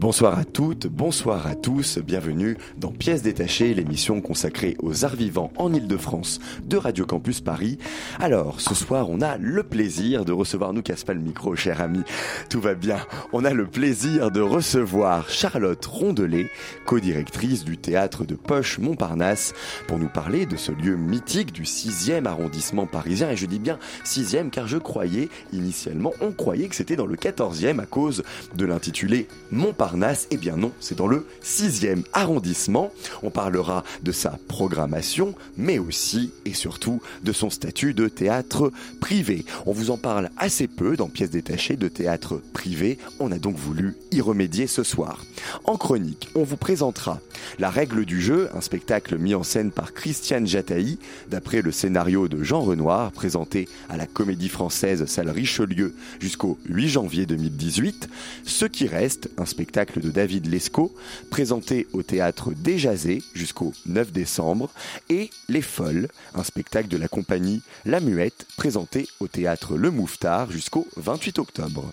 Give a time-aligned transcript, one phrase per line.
[0.00, 5.52] Bonsoir à toutes, bonsoir à tous, bienvenue dans Pièces détachées, l'émission consacrée aux arts vivants
[5.58, 7.76] en Ile-de-France de Radio Campus Paris.
[8.18, 11.82] Alors, ce soir, on a le plaisir de recevoir, nous casse pas le micro, cher
[11.82, 12.00] ami,
[12.48, 12.96] tout va bien,
[13.34, 16.48] on a le plaisir de recevoir Charlotte Rondelet,
[16.86, 19.52] co-directrice du théâtre de Poche Montparnasse,
[19.86, 23.78] pour nous parler de ce lieu mythique du 6e arrondissement parisien, et je dis bien
[24.06, 28.22] 6e car je croyais, initialement, on croyait que c'était dans le 14e à cause
[28.54, 29.89] de l'intitulé Montparnasse
[30.30, 32.92] eh bien non, c'est dans le 6e arrondissement.
[33.22, 39.44] On parlera de sa programmation, mais aussi et surtout de son statut de théâtre privé.
[39.66, 42.98] On vous en parle assez peu dans pièces détachées de théâtre privé.
[43.18, 45.24] On a donc voulu y remédier ce soir.
[45.64, 47.20] En chronique, on vous présentera
[47.58, 52.28] La règle du jeu, un spectacle mis en scène par Christiane Jataï, d'après le scénario
[52.28, 58.08] de Jean Renoir, présenté à la Comédie Française Salle Richelieu jusqu'au 8 janvier 2018.
[58.44, 60.92] Ce qui reste, un spectacle de David Lescaut,
[61.30, 64.70] présenté au théâtre Déjazé jusqu'au 9 décembre,
[65.08, 70.50] et Les Folles, un spectacle de la compagnie La Muette, présenté au théâtre Le Mouffetard
[70.50, 71.92] jusqu'au 28 octobre.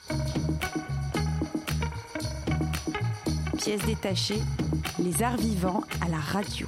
[3.57, 4.41] Pièces détachées,
[4.99, 6.67] les arts vivants à la radio.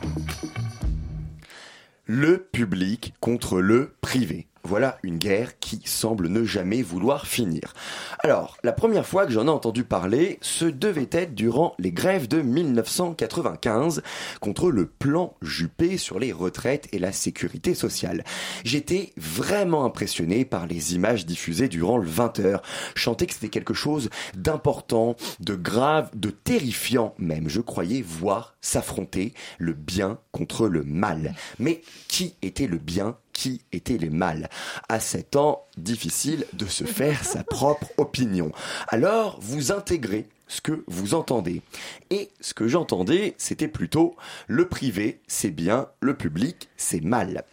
[2.06, 4.48] Le public contre le privé.
[4.64, 7.74] Voilà une guerre qui semble ne jamais vouloir finir.
[8.20, 12.28] Alors, la première fois que j'en ai entendu parler, ce devait être durant les grèves
[12.28, 14.02] de 1995
[14.40, 18.24] contre le plan Juppé sur les retraites et la sécurité sociale.
[18.64, 22.62] J'étais vraiment impressionné par les images diffusées durant le 20h.
[22.96, 27.50] Je que c'était quelque chose d'important, de grave, de terrifiant même.
[27.50, 31.34] Je croyais voir s'affronter le bien contre le mal.
[31.60, 34.50] Mais qui était le bien qui étaient les mâles.
[34.90, 38.52] À 7 ans, difficile de se faire sa propre opinion.
[38.90, 41.62] Alors, vous intégrez ce que vous entendez.
[42.10, 44.18] Et ce que j'entendais, c'était plutôt
[44.48, 47.46] le privé, c'est bien, le public, c'est mal.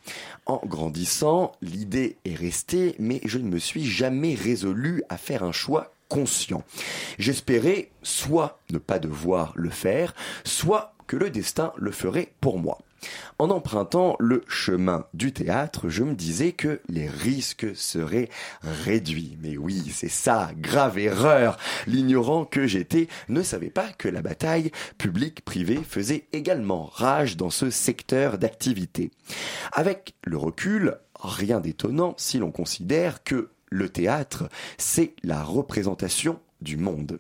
[0.45, 5.53] En grandissant, l'idée est restée, mais je ne me suis jamais résolu à faire un
[5.53, 6.65] choix conscient.
[7.21, 12.79] J'espérais soit ne pas devoir le faire, soit que le destin le ferait pour moi.
[13.39, 18.31] En empruntant le chemin du théâtre, je me disais que les risques seraient
[18.63, 19.37] réduits.
[19.43, 21.59] Mais oui, c'est ça, grave erreur.
[21.87, 27.71] L'ignorant que j'étais ne savait pas que la bataille publique-privée faisait également rage dans ce
[27.71, 29.11] secteur d'activité.
[29.73, 36.77] Avec le recul, rien d'étonnant si l'on considère que le théâtre, c'est la représentation du
[36.77, 37.19] monde.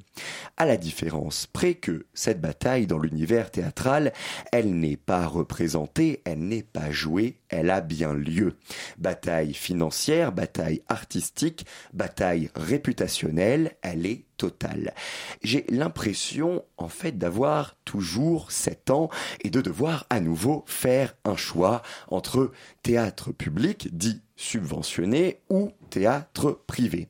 [0.57, 4.13] À la différence près que cette bataille dans l'univers théâtral,
[4.53, 8.57] elle n'est pas représentée, elle n'est pas jouée, elle a bien lieu.
[8.99, 14.95] Bataille financière, bataille artistique, bataille réputationnelle, elle est totale.
[15.43, 19.09] J'ai l'impression en fait d'avoir toujours 7 ans
[19.41, 26.61] et de devoir à nouveau faire un choix entre théâtre public dit subventionné ou théâtre
[26.67, 27.09] privé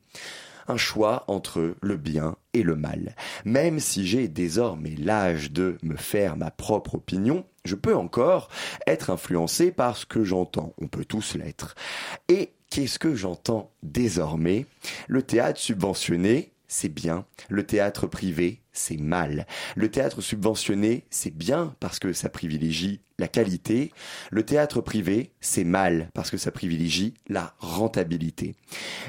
[0.67, 3.15] un choix entre le bien et le mal.
[3.45, 8.49] Même si j'ai désormais l'âge de me faire ma propre opinion, je peux encore
[8.85, 10.73] être influencé par ce que j'entends.
[10.81, 11.75] On peut tous l'être.
[12.29, 14.65] Et qu'est-ce que j'entends désormais?
[15.07, 17.25] Le théâtre subventionné, c'est bien.
[17.49, 19.47] Le théâtre privé, c'est mal.
[19.75, 23.91] Le théâtre subventionné, c'est bien parce que ça privilégie la qualité.
[24.31, 28.55] Le théâtre privé, c'est mal parce que ça privilégie la rentabilité.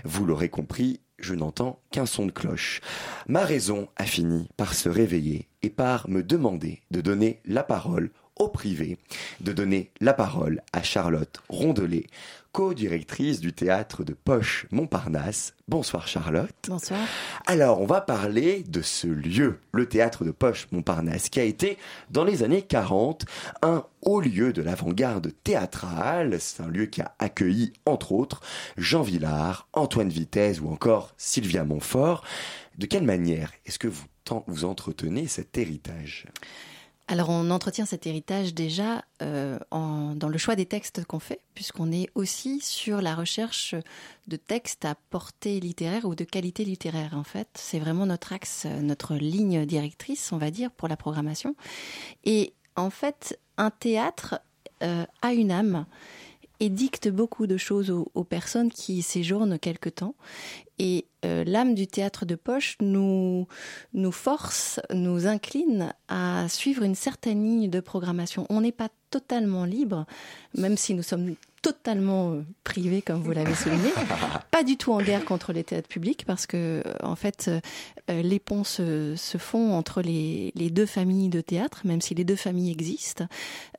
[0.04, 2.80] Vous l'aurez compris, je n'entends qu'un son de cloche.
[3.26, 8.10] Ma raison a fini par se réveiller et par me demander de donner la parole
[8.36, 8.98] au privé,
[9.40, 12.06] de donner la parole à Charlotte Rondelet,
[12.52, 15.54] co-directrice du théâtre de Poche Montparnasse.
[15.68, 16.54] Bonsoir Charlotte.
[16.68, 17.00] Bonsoir.
[17.46, 21.78] Alors, on va parler de ce lieu, le théâtre de Poche Montparnasse, qui a été,
[22.10, 23.26] dans les années 40,
[23.62, 26.40] un haut lieu de l'avant-garde théâtrale.
[26.40, 28.40] C'est un lieu qui a accueilli, entre autres,
[28.76, 32.24] Jean Villard, Antoine Vitesse ou encore Sylvia Montfort.
[32.78, 34.06] De quelle manière est-ce que vous,
[34.46, 36.26] vous entretenez cet héritage?
[37.08, 41.90] Alors on entretient cet héritage déjà euh, dans le choix des textes qu'on fait, puisqu'on
[41.90, 43.74] est aussi sur la recherche
[44.26, 47.48] de textes à portée littéraire ou de qualité littéraire en fait.
[47.54, 51.56] C'est vraiment notre axe, notre ligne directrice, on va dire, pour la programmation.
[52.24, 54.40] Et en fait, un théâtre
[54.82, 55.86] euh, a une âme
[56.60, 60.14] et dicte beaucoup de choses aux, aux personnes qui y séjournent quelque temps.
[60.78, 63.46] Et euh, l'âme du théâtre de poche nous,
[63.92, 68.46] nous force, nous incline à suivre une certaine ligne de programmation.
[68.50, 70.06] On n'est pas totalement libre,
[70.54, 73.90] même si nous sommes totalement euh, privés, comme vous l'avez souligné,
[74.50, 77.50] pas du tout en guerre contre les théâtres publics, parce que euh, en fait,
[78.10, 82.14] euh, les ponts se, se font entre les, les, deux familles de théâtre, même si
[82.14, 83.26] les deux familles existent.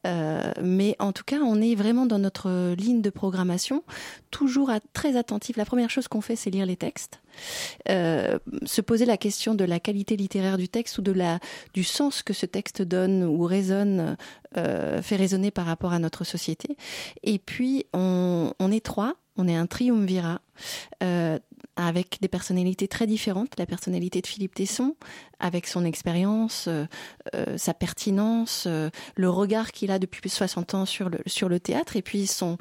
[0.05, 3.83] Euh, mais en tout cas, on est vraiment dans notre ligne de programmation,
[4.31, 5.57] toujours à, très attentif.
[5.57, 6.88] La première chose qu'on fait, c'est lire les textes.
[7.89, 11.39] Euh, se poser la question de la qualité littéraire du texte ou de la
[11.74, 14.18] du sens que ce texte donne ou résonne
[14.57, 16.75] euh, fait résonner par rapport à notre société.
[17.24, 20.41] Et puis on, est trois on est un triumvirat
[21.03, 21.39] euh,
[21.79, 23.57] avec des personnalités très différentes.
[23.57, 24.95] La personnalité de Philippe Tesson,
[25.39, 26.85] avec son expérience, euh,
[27.35, 31.19] euh, sa pertinence, euh, le regard qu'il a depuis plus de 60 ans sur le,
[31.25, 32.57] sur théâtre, et puis son,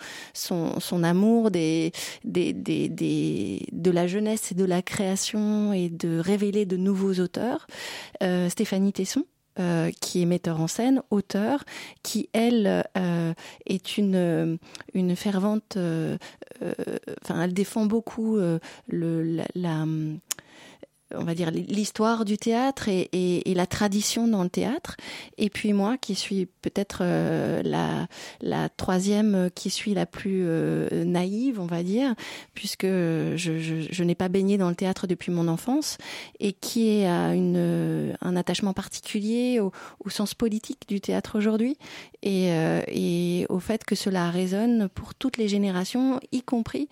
[1.03, 1.93] amour des,
[2.25, 7.67] des, de la jeunesse et de la création et de révéler de nouveaux auteurs.
[8.49, 9.25] Stéphanie Tesson,
[9.59, 11.65] euh, qui est metteur en scène, auteur,
[12.03, 13.35] qui elle euh,
[13.67, 14.59] est une
[14.95, 16.17] une fervente, euh,
[17.23, 18.39] enfin elle défend beaucoup
[18.89, 19.85] le la
[21.15, 24.97] on va dire l'histoire du théâtre et, et, et, la tradition dans le théâtre.
[25.39, 28.09] Et puis moi qui suis peut-être euh, la,
[28.41, 32.15] la troisième qui suis la plus euh, naïve on va dire
[32.55, 35.97] puisque je, je, je n'ai pas baigné dans le théâtre depuis mon enfance
[36.41, 39.73] et qui a une, un attachement particulier au,
[40.05, 41.77] au sens politique du théâtre aujourd'hui
[42.23, 46.89] et, euh, et au fait que cela résonne pour toutes les générations y compris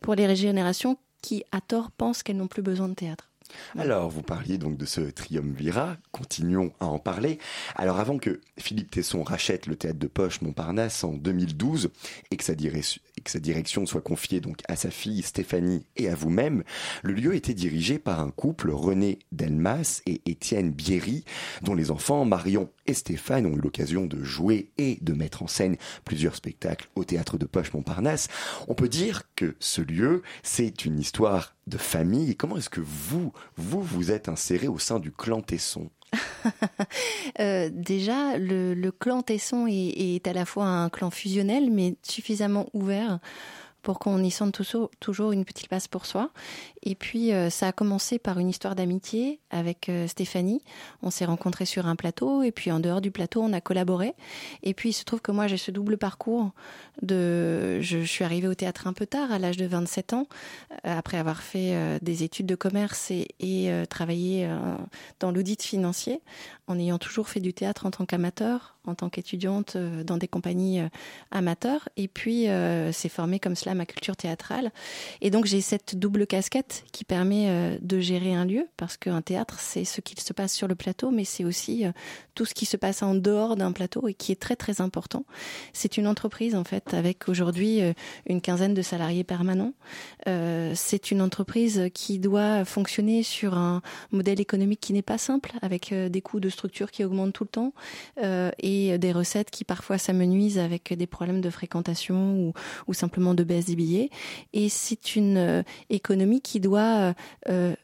[0.00, 3.29] pour les générations qui à tort pensent qu'elles n'ont plus besoin de théâtre
[3.78, 7.38] alors, vous parliez donc de ce triumvirat, continuons à en parler.
[7.76, 11.90] Alors, avant que Philippe Tesson rachète le théâtre de poche Montparnasse en 2012
[12.30, 15.86] et que sa, direction, et que sa direction soit confiée donc à sa fille Stéphanie
[15.96, 16.64] et à vous-même,
[17.02, 21.24] le lieu était dirigé par un couple, René Delmas et Étienne Bierry,
[21.62, 25.76] dont les enfants Marion Stéphane ont eu l'occasion de jouer et de mettre en scène
[26.04, 28.28] plusieurs spectacles au théâtre de poche Montparnasse.
[28.68, 32.36] On peut dire que ce lieu, c'est une histoire de famille.
[32.36, 35.90] Comment est-ce que vous, vous, vous êtes inséré au sein du clan Tesson?
[37.38, 43.20] Euh, déjà, le, clan Tesson est, à la fois un clan fusionnel, mais suffisamment ouvert
[43.82, 46.30] pour qu'on y sente toujours, toujours une petite place pour soi.
[46.82, 50.62] Et puis, euh, ça a commencé par une histoire d'amitié avec euh, Stéphanie.
[51.02, 54.14] On s'est rencontrés sur un plateau, et puis en dehors du plateau, on a collaboré.
[54.62, 56.50] Et puis, il se trouve que moi, j'ai ce double parcours.
[57.02, 60.26] De, je, suis arrivée au théâtre un peu tard, à l'âge de 27 ans,
[60.86, 64.48] euh, après avoir fait euh, des études de commerce et, et travaillé
[65.18, 66.20] dans l'audit financier,
[66.66, 70.80] en ayant toujours fait du théâtre en tant qu'amateur, en tant qu'étudiante dans des compagnies
[71.30, 71.88] amateurs.
[71.96, 72.46] Et puis,
[72.92, 74.72] c'est formé comme cela ma culture théâtrale.
[75.20, 79.39] Et donc, j'ai cette double casquette qui permet de gérer un lieu, parce qu'un théâtre,
[79.58, 81.84] c'est ce qu'il se passe sur le plateau, mais c'est aussi
[82.34, 85.24] tout ce qui se passe en dehors d'un plateau et qui est très, très important.
[85.72, 87.80] C'est une entreprise, en fait, avec aujourd'hui
[88.26, 89.74] une quinzaine de salariés permanents.
[90.28, 95.52] Euh, c'est une entreprise qui doit fonctionner sur un modèle économique qui n'est pas simple,
[95.62, 97.72] avec euh, des coûts de structure qui augmentent tout le temps
[98.22, 102.52] euh, et des recettes qui parfois s'amenuisent avec des problèmes de fréquentation
[102.86, 104.10] ou, simplement de baisse des billets.
[104.52, 107.14] Et c'est une euh, économie qui doit
[107.48, 107.74] euh,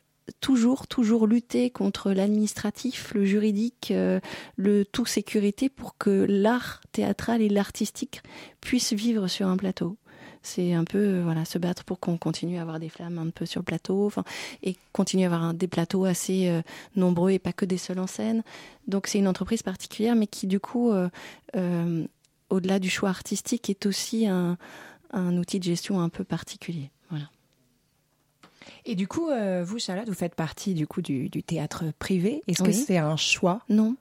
[0.41, 4.21] toujours, toujours lutter contre l'administratif, le juridique, euh,
[4.57, 8.23] le tout sécurité pour que l'art théâtral et l'artistique
[8.61, 9.97] puissent vivre sur un plateau.
[10.47, 13.47] C'est un peu voilà se battre pour qu'on continue à avoir des flammes un peu
[13.47, 14.13] sur le plateau,
[14.63, 16.63] et continuer à avoir des plateaux assez euh,
[16.95, 18.45] nombreux et pas que des seuls en scène.
[18.87, 21.09] Donc c'est une entreprise particulière, mais qui du coup, euh,
[21.57, 22.07] euh,
[22.49, 24.57] au-delà du choix artistique, est aussi un,
[25.11, 26.93] un outil de gestion un peu particulier.
[27.11, 27.29] Voilà.
[28.85, 32.43] Et du coup, euh, vous, Charlotte, vous faites partie du coup du, du théâtre privé.
[32.47, 32.71] Est-ce oui.
[32.71, 33.97] que c'est un choix Non.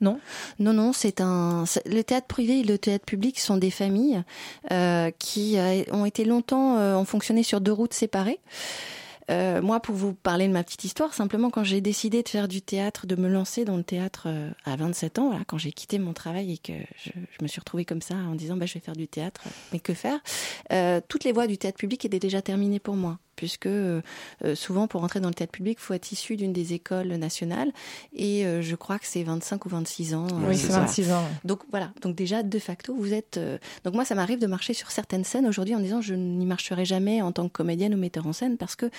[0.00, 0.18] Non,
[0.58, 0.92] non, non.
[0.94, 1.64] C'est un.
[1.84, 4.22] Le théâtre privé et le théâtre public sont des familles
[4.70, 8.40] euh, qui euh, ont été longtemps euh, ont fonctionné sur deux routes séparées.
[9.30, 12.48] Euh, moi, pour vous parler de ma petite histoire, simplement quand j'ai décidé de faire
[12.48, 15.72] du théâtre, de me lancer dans le théâtre euh, à 27 ans, voilà, quand j'ai
[15.72, 18.66] quitté mon travail et que je, je, me suis retrouvée comme ça en disant bah,
[18.66, 20.18] je vais faire du théâtre, mais que faire?
[20.72, 24.02] Euh, Toutes les voies du théâtre public étaient déjà terminées pour moi puisque euh,
[24.54, 27.72] souvent pour entrer dans le théâtre public, il faut être issu d'une des écoles nationales
[28.12, 30.26] et euh, je crois que c'est 25 ou 26 ans.
[30.46, 31.24] Oui, c'est 26 ans.
[31.46, 34.74] Donc voilà, donc déjà de facto, vous êtes euh, donc moi ça m'arrive de marcher
[34.74, 37.96] sur certaines scènes aujourd'hui en disant je n'y marcherai jamais en tant que comédienne ou
[37.96, 38.90] metteur en scène parce que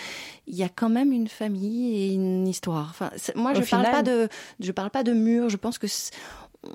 [0.47, 2.87] il y a quand même une famille et une histoire.
[2.89, 4.27] Enfin, moi je Au parle pas de
[4.59, 5.85] je parle pas de mur, je pense que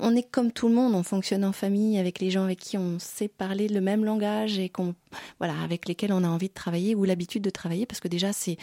[0.00, 2.76] on est comme tout le monde, on fonctionne en famille avec les gens avec qui
[2.76, 4.94] on sait parler le même langage et qu'on,
[5.38, 8.32] voilà, avec lesquels on a envie de travailler ou l'habitude de travailler, parce que déjà
[8.32, 8.56] c'est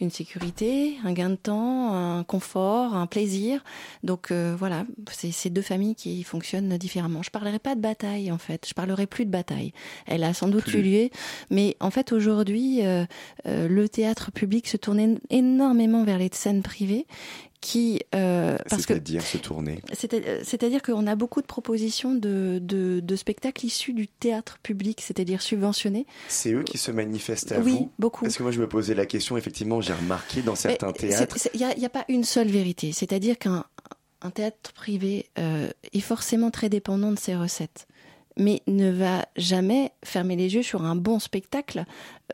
[0.00, 3.64] une sécurité, un gain de temps, un confort, un plaisir.
[4.04, 7.22] Donc euh, voilà, c'est ces deux familles qui fonctionnent différemment.
[7.22, 9.72] Je parlerai pas de bataille en fait, je parlerai plus de bataille.
[10.06, 11.10] Elle a sans doute eu lieu,
[11.50, 13.04] mais en fait aujourd'hui, euh,
[13.46, 17.06] euh, le théâtre public se tourne énormément vers les scènes privées
[17.60, 19.82] qui euh, c'est-à-dire se tourner.
[19.92, 25.42] c'est-à-dire qu'on a beaucoup de propositions de, de, de, spectacles issus du théâtre public c'est-à-dire
[25.42, 26.06] subventionnés.
[26.28, 28.24] C'est eux qui se manifestent à oui, vous beaucoup.
[28.24, 31.58] Parce que moi je me posais la question effectivement j'ai remarqué dans certains théâtres il
[31.58, 32.92] n'y a, a, pas une seule vérité.
[32.92, 33.64] C'est-à-dire qu'un
[34.22, 37.86] un théâtre privé euh, est forcément très dépendant de ses recettes
[38.36, 41.84] mais ne va jamais fermer les yeux sur un bon spectacle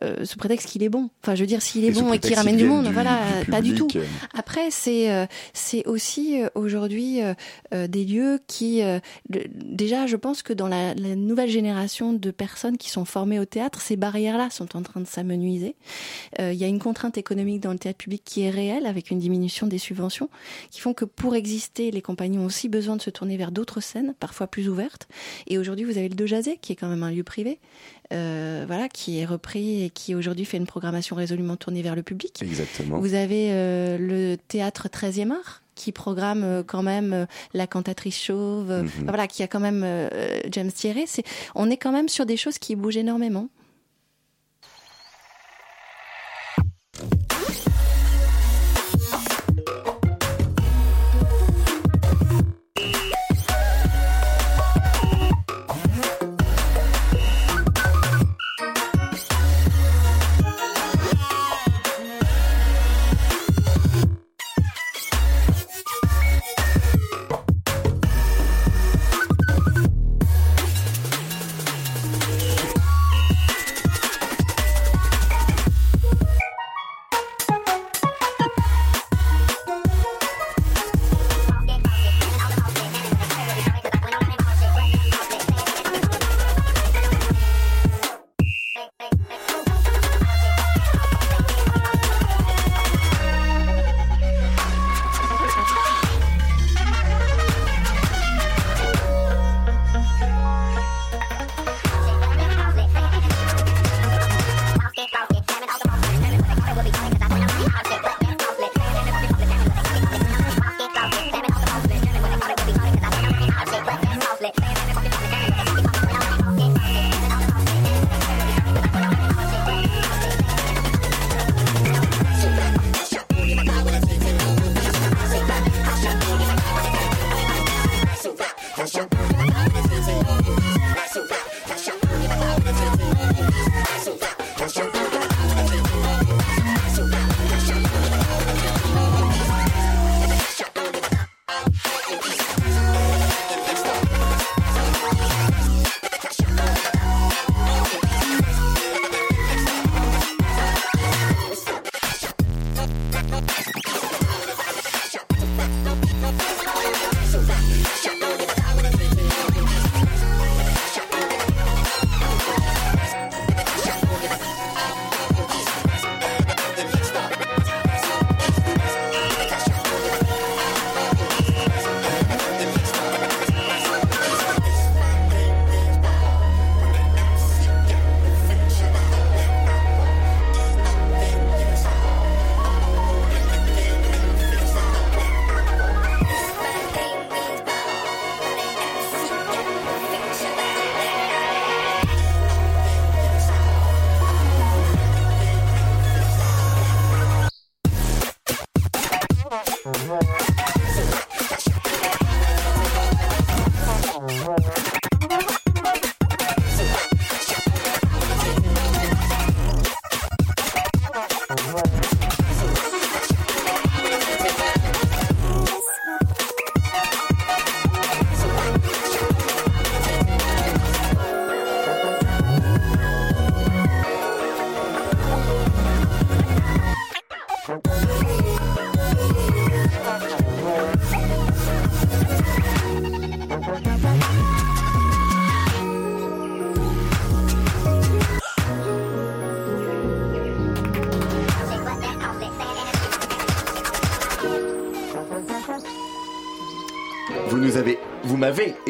[0.03, 1.11] euh, sous prétexte qu'il est bon.
[1.23, 3.75] Enfin, je veux dire, s'il est bon et qu'il ramène du monde, voilà, pas du
[3.75, 3.88] tout.
[4.35, 7.21] Après, c'est euh, c'est aussi euh, aujourd'hui
[7.73, 8.83] des lieux qui,
[9.55, 13.45] déjà, je pense que dans la, la, nouvelle génération de personnes qui sont formées au
[13.45, 15.76] théâtre, ces barrières-là sont en train de s'amenuiser.
[16.38, 19.19] Il y a une contrainte économique dans le théâtre public qui est réelle, avec une
[19.19, 20.29] diminution des subventions,
[20.71, 23.81] qui font que pour exister, les compagnies ont aussi besoin de se tourner vers d'autres
[23.81, 25.09] scènes, parfois plus ouvertes.
[25.47, 27.59] Et aujourd'hui, vous avez le De Jazé, qui est quand même un lieu privé,
[28.12, 32.02] euh, voilà, qui est repris et qui aujourd'hui fait une programmation résolument tournée vers le
[32.02, 32.40] public.
[32.42, 32.98] Exactement.
[32.98, 38.70] Vous avez euh, le théâtre 13e art qui programme euh, quand même la cantatrice chauve,
[38.70, 38.88] mhm.
[39.06, 39.84] voilà, qui a quand même
[40.50, 41.06] James Thierry.
[41.54, 43.48] On est quand même sur des choses qui bougent énormément.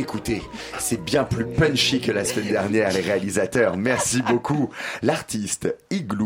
[0.07, 0.41] Écouté.
[0.79, 3.77] C'est bien plus punchy que la semaine dernière, les réalisateurs.
[3.77, 4.71] Merci beaucoup.
[5.03, 6.26] L'artiste Igloo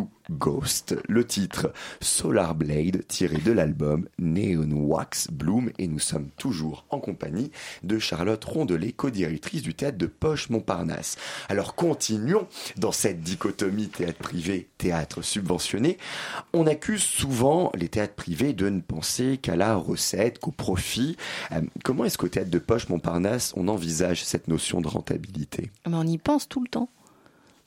[1.08, 6.98] Le titre Solar Blade tiré de l'album Neon Wax Bloom et nous sommes toujours en
[6.98, 7.50] compagnie
[7.82, 11.16] de Charlotte Rondelet, co-directrice du théâtre de Poche Montparnasse.
[11.48, 15.98] Alors continuons dans cette dichotomie théâtre privé, théâtre subventionné.
[16.52, 21.16] On accuse souvent les théâtres privés de ne penser qu'à la recette, qu'au profit.
[21.52, 25.70] Euh, comment est-ce qu'au théâtre de Poche Montparnasse on envisage cette notion de rentabilité?
[25.84, 26.90] Ah ben, On y pense tout le temps.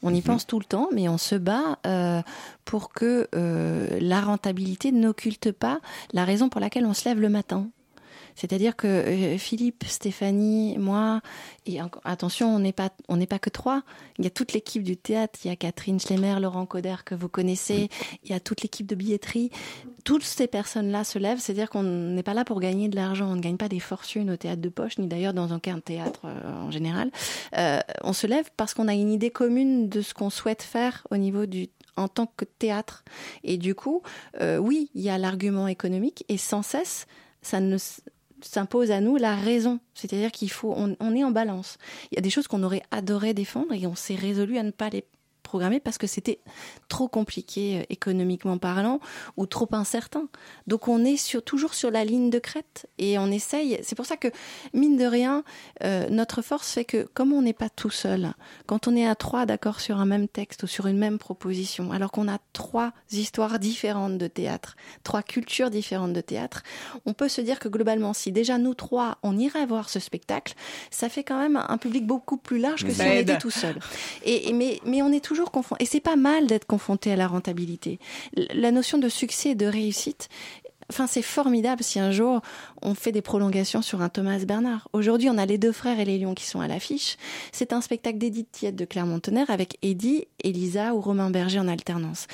[0.03, 0.23] On y mhm.
[0.23, 2.21] pense tout le temps, mais on se bat euh,
[2.65, 5.79] pour que euh, la rentabilité n'occulte pas
[6.11, 7.69] la raison pour laquelle on se lève le matin.
[8.35, 11.21] C'est-à-dire que euh, Philippe, Stéphanie, moi,
[11.65, 13.83] et attention, on n'est pas, on n'est pas que trois.
[14.17, 15.39] Il y a toute l'équipe du théâtre.
[15.43, 17.89] Il y a Catherine Schlemmer, Laurent Coder que vous connaissez.
[18.23, 19.51] Il y a toute l'équipe de billetterie.
[20.03, 21.39] Toutes ces personnes-là se lèvent.
[21.39, 23.31] C'est-à-dire qu'on n'est pas là pour gagner de l'argent.
[23.31, 26.21] On ne gagne pas des fortunes au théâtre de poche, ni d'ailleurs dans aucun théâtre
[26.25, 27.11] euh, en général.
[27.57, 31.05] Euh, on se lève parce qu'on a une idée commune de ce qu'on souhaite faire
[31.11, 33.03] au niveau du en tant que théâtre.
[33.43, 34.01] Et du coup,
[34.41, 37.05] oui, il y a l'argument économique et sans cesse,
[37.43, 37.77] ça ne,
[38.45, 39.79] s'impose à nous la raison.
[39.93, 41.77] C'est-à-dire qu'il faut, on, on, est en balance.
[42.11, 44.71] Il y a des choses qu'on aurait adoré défendre et on s'est résolu à ne
[44.71, 45.05] pas les
[45.53, 46.39] programmé parce que c'était
[46.89, 48.99] trop compliqué euh, économiquement parlant
[49.37, 50.27] ou trop incertain.
[50.65, 53.79] Donc on est sur, toujours sur la ligne de crête et on essaye.
[53.83, 54.29] C'est pour ça que,
[54.73, 55.43] mine de rien,
[55.83, 58.33] euh, notre force fait que comme on n'est pas tout seul,
[58.65, 61.91] quand on est à trois d'accord sur un même texte ou sur une même proposition,
[61.91, 66.63] alors qu'on a trois histoires différentes de théâtre, trois cultures différentes de théâtre,
[67.05, 70.55] on peut se dire que globalement, si déjà nous trois, on irait voir ce spectacle,
[70.89, 73.77] ça fait quand même un public beaucoup plus large que si on était tout seul.
[74.25, 75.42] Et, mais, mais on est toujours
[75.79, 77.99] et c'est pas mal d'être confronté à la rentabilité.
[78.35, 80.29] La notion de succès et de réussite,
[80.89, 82.41] Enfin, c'est formidable si un jour
[82.81, 84.89] on fait des prolongations sur un Thomas Bernard.
[84.93, 87.17] Aujourd'hui, on a les deux frères et les lions qui sont à l'affiche.
[87.51, 92.27] C'est un spectacle d'Edith Tiette de Clermont-Tonnerre avec Eddie, Elisa ou Romain Berger en alternance.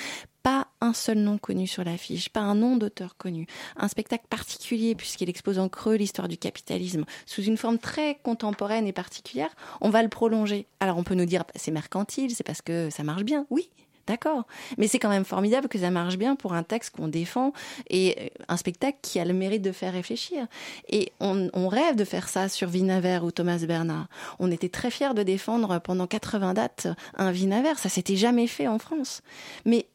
[0.43, 3.45] Pas un seul nom connu sur l'affiche, pas un nom d'auteur connu.
[3.75, 8.87] Un spectacle particulier puisqu'il expose en creux l'histoire du capitalisme sous une forme très contemporaine
[8.87, 9.49] et particulière.
[9.81, 10.67] On va le prolonger.
[10.79, 13.45] Alors on peut nous dire c'est mercantile, c'est parce que ça marche bien.
[13.49, 13.69] Oui,
[14.09, 14.47] D'accord.
[14.79, 17.53] Mais c'est quand même formidable que ça marche bien pour un texte qu'on défend
[17.91, 20.47] et euh, un spectacle qui a le mérite de faire réfléchir.
[20.89, 24.07] Et on, rêve de faire ça sur Vinaver ou Thomas Bernard.
[24.39, 27.75] On était très fiers de défendre pendant 80 dates un Vinaver.
[27.77, 29.21] Ça s'était jamais fait en France.
[29.63, 29.85] Mais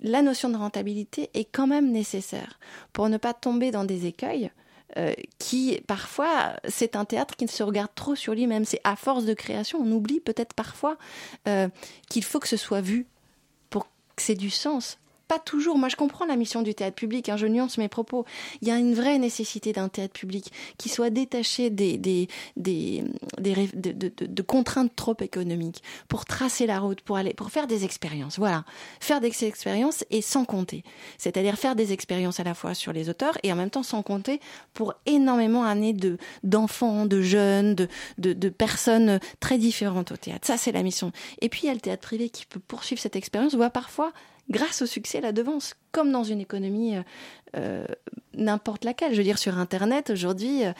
[0.00, 2.58] la notion de rentabilité est quand même nécessaire
[2.92, 4.50] pour ne pas tomber dans des écueils
[4.96, 8.64] euh, qui parfois c'est un théâtre qui ne se regarde trop sur lui-même.
[8.64, 10.96] C'est à force de création, on oublie peut-être parfois
[11.46, 11.68] euh,
[12.08, 13.06] qu'il faut que ce soit vu
[13.68, 15.78] pour que c'est du sens pas toujours.
[15.78, 17.28] Moi, je comprends la mission du théâtre public.
[17.28, 18.24] Hein, je nuance mes propos.
[18.62, 23.04] Il y a une vraie nécessité d'un théâtre public qui soit détaché des, des, des,
[23.38, 27.66] des de, de, de, contraintes trop économiques pour tracer la route, pour aller, pour faire
[27.66, 28.38] des expériences.
[28.38, 28.64] Voilà,
[29.00, 30.82] faire des expériences et sans compter.
[31.18, 34.02] C'est-à-dire faire des expériences à la fois sur les auteurs et en même temps sans
[34.02, 34.40] compter
[34.72, 40.46] pour énormément d'années de d'enfants, de jeunes, de, de, de personnes très différentes au théâtre.
[40.46, 41.12] Ça, c'est la mission.
[41.40, 44.12] Et puis il y a le théâtre privé qui peut poursuivre cette expérience, voire parfois
[44.50, 47.02] grâce au succès, la devance, comme dans une économie euh,
[47.56, 47.86] euh,
[48.34, 49.12] n'importe laquelle.
[49.12, 50.72] Je veux dire, sur Internet, aujourd'hui, euh,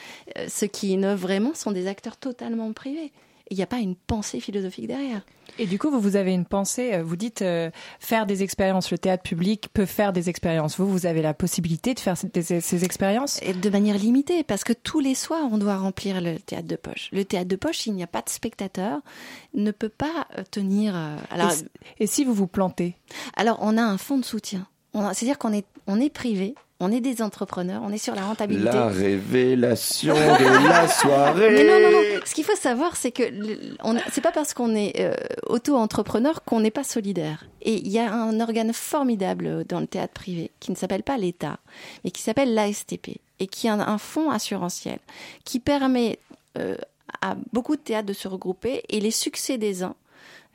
[0.47, 3.11] ceux qui innovent vraiment sont des acteurs totalement privés
[3.49, 5.21] il n'y a pas une pensée philosophique derrière.
[5.57, 8.91] Et du coup, vous, vous avez une pensée, euh, vous dites euh, faire des expériences,
[8.91, 10.77] le théâtre public peut faire des expériences.
[10.77, 13.41] Vous, vous avez la possibilité de faire ces, expériences?
[13.41, 16.75] Et De manière limitée, parce que tous les soirs, on doit remplir le théâtre de
[16.75, 17.09] poche.
[17.11, 19.01] Le théâtre de poche, s'il n'y a pas de spectateurs,
[19.53, 20.95] ne peut pas euh, tenir...
[21.31, 21.51] Alors,
[21.99, 22.95] et, si vous vous plantez?
[23.35, 24.67] Alors, on a un fonds de soutien.
[24.93, 28.65] C'est-à-dire qu'on est, on est privé, on est des entrepreneurs, on est sur la rentabilité.
[28.65, 31.51] La révélation de la soirée.
[31.51, 32.21] Mais non, non, non.
[32.25, 33.23] Ce qu'il faut savoir, c'est que
[34.11, 35.13] c'est pas parce qu'on est euh,
[35.47, 37.45] auto-entrepreneur qu'on n'est pas solidaire.
[37.61, 41.17] Et il y a un organe formidable dans le théâtre privé qui ne s'appelle pas
[41.17, 41.59] l'État,
[42.03, 44.99] mais qui s'appelle l'ASTP et qui a un, fonds assurantiel
[45.43, 46.19] qui permet
[46.57, 46.75] euh,
[47.21, 49.95] à beaucoup de théâtres de se regrouper et les succès des uns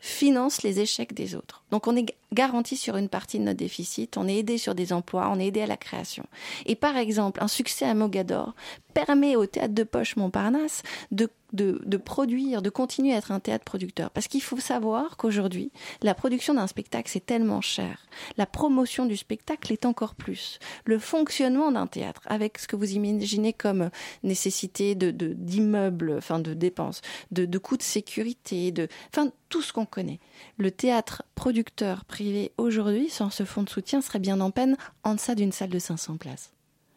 [0.04, 1.64] financent les échecs des autres.
[1.70, 4.92] Donc on est garanti sur une partie de notre déficit, on est aidé sur des
[4.92, 6.26] emplois, on est aidé à la création.
[6.66, 8.54] Et par exemple, un succès à Mogador
[8.92, 13.40] permet au théâtre de poche Montparnasse de, de, de produire, de continuer à être un
[13.40, 14.10] théâtre producteur.
[14.10, 15.70] Parce qu'il faut savoir qu'aujourd'hui,
[16.02, 18.06] la production d'un spectacle, c'est tellement cher.
[18.36, 20.58] La promotion du spectacle est encore plus.
[20.84, 23.90] Le fonctionnement d'un théâtre, avec ce que vous imaginez comme
[24.22, 29.72] nécessité de d'immeubles, enfin de dépenses, de, de coûts de sécurité, de, enfin tout ce
[29.72, 30.20] qu'on connaît.
[30.56, 35.14] Le théâtre producteur privé aujourd'hui, sans ce fonds de soutien, serait bien en peine en
[35.14, 36.52] deçà d'une salle de 500 places.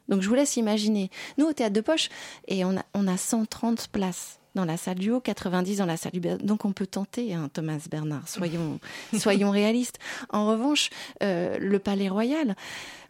[0.08, 1.10] Donc je vous laisse imaginer.
[1.38, 2.10] Nous, au théâtre de poche,
[2.48, 6.20] et on a 130 places dans la salle du haut, 90 dans la salle du
[6.20, 6.38] bas.
[6.38, 8.80] Donc on peut tenter un Thomas Bernard, soyons,
[9.18, 10.00] soyons réalistes.
[10.30, 10.90] En revanche,
[11.24, 12.56] euh, le Palais Royal,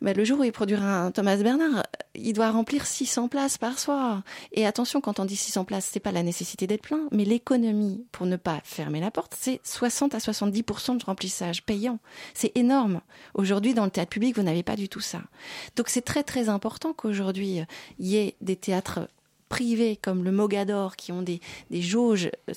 [0.01, 1.83] bah, le jour où il produira un Thomas Bernard,
[2.15, 4.23] il doit remplir 600 places par soir.
[4.51, 8.05] Et attention, quand on dit 600 places, c'est pas la nécessité d'être plein, mais l'économie
[8.11, 11.99] pour ne pas fermer la porte, c'est 60 à 70% de remplissage payant.
[12.33, 13.01] C'est énorme.
[13.33, 15.21] Aujourd'hui, dans le théâtre public, vous n'avez pas du tout ça.
[15.77, 17.63] Donc c'est très très important qu'aujourd'hui,
[17.99, 19.07] il y ait des théâtres
[19.49, 21.39] privés comme le Mogador qui ont des,
[21.71, 22.53] jauges euh,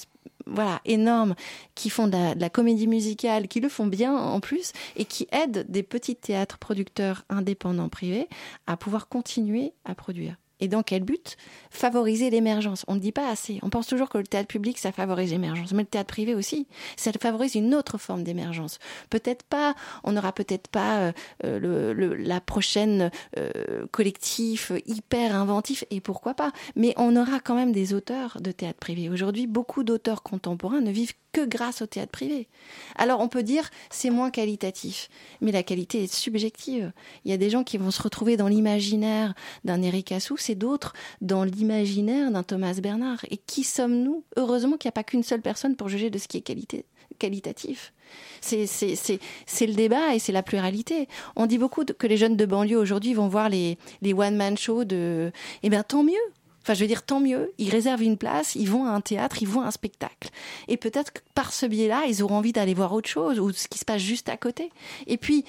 [0.47, 1.35] voilà énormes
[1.75, 5.67] qui font de la, comédie musicale qui le font bien en plus et qui aident
[5.69, 8.29] des petits théâtres producteurs indépendants privés
[8.67, 11.37] à pouvoir continuer à produire et dans quel but
[11.71, 12.85] Favoriser l'émergence.
[12.89, 13.59] On ne dit pas assez.
[13.63, 15.73] On pense toujours que le théâtre public, ça favorise l'émergence.
[15.73, 18.79] Mais le théâtre privé aussi, ça favorise une autre forme d'émergence.
[19.09, 21.13] Peut-être pas, on n'aura peut-être pas
[21.45, 21.59] euh,
[21.95, 26.53] le, la prochaine euh, collectif hyper inventif, et pourquoi pas.
[26.77, 29.09] Mais on aura quand même des auteurs de théâtre privé.
[29.09, 32.49] Aujourd'hui, beaucoup d'auteurs contemporains ne vivent que grâce au théâtre privé.
[32.97, 35.09] Alors on peut dire c'est moins qualitatif,
[35.41, 36.93] mais la qualité est subjective.
[37.25, 40.55] Il y a des gens qui vont se retrouver dans l'imaginaire d'un Eric Assous et
[40.55, 43.25] d'autres dans l'imaginaire d'un Thomas Bernard.
[43.31, 44.25] Et qui sommes-nous?
[44.37, 46.85] Heureusement qu'il n'y a pas qu'une seule personne pour juger de ce qui est qualité,
[47.19, 47.93] qualitatif.
[48.41, 51.09] C'est le débat et c'est la pluralité.
[51.37, 54.85] On dit beaucoup que les jeunes de banlieue aujourd'hui vont voir les, les one-man shows
[54.85, 55.31] de...
[55.63, 56.15] Eh bien tant mieux
[56.63, 57.53] Enfin, je veux dire, tant mieux.
[57.59, 60.31] Ils réservent une place, ils vont à un théâtre, ils vont à un spectacle.
[60.69, 63.69] Et peut-être que par ce biais-là, ils auront envie d'aller voir autre chose ou ce
[63.69, 64.71] qui se passe juste à côté.
[65.07, 65.45] Et puis,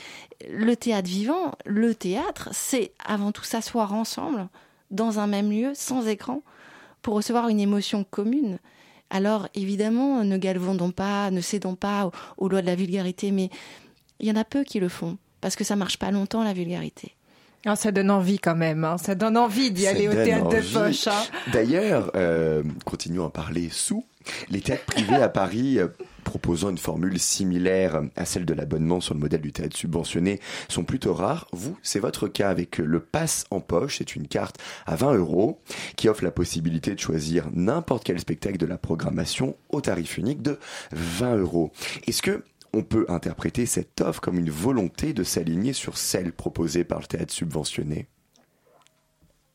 [0.50, 4.48] le théâtre vivant, le théâtre, c'est avant tout s'asseoir ensemble
[4.90, 6.42] dans un même lieu, sans écran,
[7.02, 8.60] pour recevoir une émotion commune.
[9.10, 13.50] Alors, évidemment, ne galvandons pas, ne cédons pas aux, aux lois de la vulgarité, mais
[14.20, 16.54] il y en a peu qui le font, parce que ça marche pas longtemps, la
[16.54, 17.16] vulgarité.
[17.66, 18.98] Ah, ça donne envie quand même, hein.
[18.98, 20.58] ça donne envie d'y aller au théâtre envie.
[20.58, 21.08] de poche.
[21.08, 21.22] Hein.
[21.54, 24.04] D'ailleurs, euh, continuons à parler sous.
[24.50, 25.88] Les théâtres privés à Paris, euh,
[26.24, 30.84] proposant une formule similaire à celle de l'abonnement sur le modèle du théâtre subventionné, sont
[30.84, 31.48] plutôt rares.
[31.52, 33.98] Vous, c'est votre cas avec le pass en poche.
[34.00, 35.60] C'est une carte à 20 euros
[35.96, 40.42] qui offre la possibilité de choisir n'importe quel spectacle de la programmation au tarif unique
[40.42, 40.58] de
[40.94, 41.72] 20 euros.
[42.08, 42.44] Est-ce que
[42.74, 47.06] on peut interpréter cette offre comme une volonté de s'aligner sur celle proposée par le
[47.06, 48.08] théâtre subventionné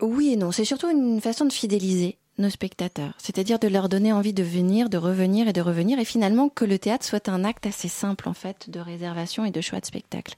[0.01, 4.13] Oui et non, c'est surtout une façon de fidéliser nos spectateurs, c'est-à-dire de leur donner
[4.13, 7.45] envie de venir, de revenir et de revenir, et finalement que le théâtre soit un
[7.45, 10.35] acte assez simple en fait de réservation et de choix de spectacle.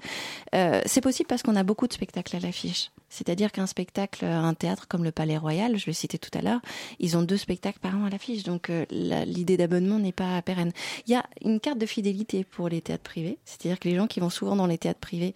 [0.54, 2.90] Euh, c'est possible parce qu'on a beaucoup de spectacles à l'affiche.
[3.08, 6.60] C'est-à-dire qu'un spectacle, un théâtre comme le Palais Royal, je le citais tout à l'heure,
[6.98, 10.72] ils ont deux spectacles par an à l'affiche, donc euh, l'idée d'abonnement n'est pas pérenne.
[11.06, 14.06] Il y a une carte de fidélité pour les théâtres privés, c'est-à-dire que les gens
[14.06, 15.34] qui vont souvent dans les théâtres privés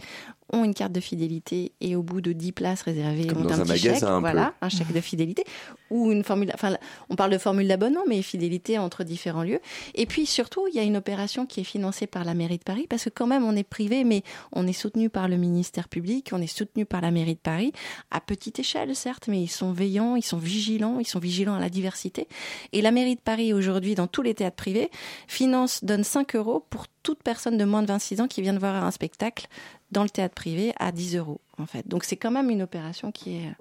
[0.53, 3.55] ont une carte de fidélité et au bout de 10 places réservées, Comme ont dans
[3.55, 5.45] un, un petit magasin chèque, un voilà, un chèque de fidélité
[5.89, 6.51] ou une formule.
[6.53, 6.77] Enfin,
[7.09, 9.61] on parle de formule d'abonnement, mais fidélité entre différents lieux.
[9.95, 12.65] Et puis surtout, il y a une opération qui est financée par la mairie de
[12.65, 15.89] Paris parce que quand même, on est privé, mais on est soutenu par le ministère
[15.89, 17.62] public, on est soutenu par la mairie de Paris
[18.11, 21.61] à petite échelle, certes, mais ils sont veillants, ils sont vigilants, ils sont vigilants à
[21.61, 22.27] la diversité.
[22.73, 24.91] Et la mairie de Paris aujourd'hui, dans tous les théâtres privés,
[25.29, 28.59] finance donne 5 euros pour toute personne de moins de 26 ans qui vient de
[28.59, 29.47] voir un spectacle
[29.91, 31.87] dans le théâtre privé à 10 euros en fait.
[31.87, 33.53] Donc c'est quand même une opération qui est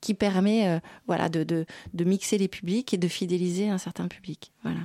[0.00, 4.06] qui permet euh, voilà de, de, de mixer les publics et de fidéliser un certain
[4.06, 4.52] public.
[4.62, 4.80] Voilà.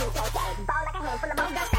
[0.00, 1.69] Ball like a handful of money.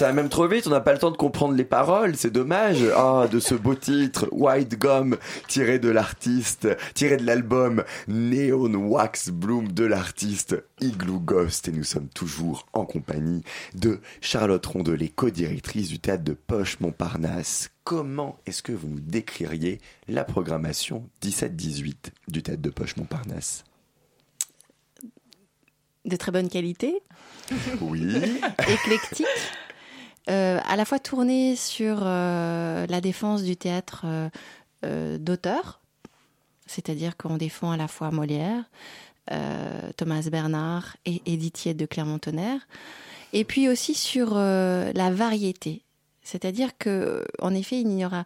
[0.00, 2.30] Ça va même trop vite, on n'a pas le temps de comprendre les paroles, c'est
[2.30, 2.82] dommage.
[2.96, 9.28] Ah, de ce beau titre, White Gum, tiré de l'artiste, tiré de l'album Neon Wax
[9.28, 11.68] Bloom de l'artiste Igloo Ghost.
[11.68, 13.42] Et nous sommes toujours en compagnie
[13.74, 17.68] de Charlotte Rondelet, co-directrice du théâtre de Poche Montparnasse.
[17.84, 21.94] Comment est-ce que vous nous décririez la programmation 17-18
[22.28, 23.64] du théâtre de Poche Montparnasse?
[26.06, 27.02] De très bonne qualité,
[27.82, 28.16] Oui.
[28.66, 29.26] éclectique,
[30.26, 34.28] à la fois tournée sur euh, la défense du théâtre euh,
[34.84, 35.80] euh, d'auteur,
[36.66, 38.64] c'est-à-dire qu'on défend à la fois Molière,
[39.30, 42.66] euh, Thomas Bernard et Thied de Clermont-Tonnerre,
[43.32, 45.82] et puis aussi sur euh, la variété,
[46.22, 48.24] c'est-à-dire que en effet il n'y aura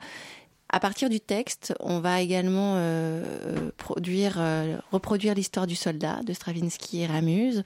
[0.74, 6.32] à partir du texte, on va également euh, produire, euh, reproduire l'histoire du soldat de
[6.32, 7.62] Stravinsky et Ramuse.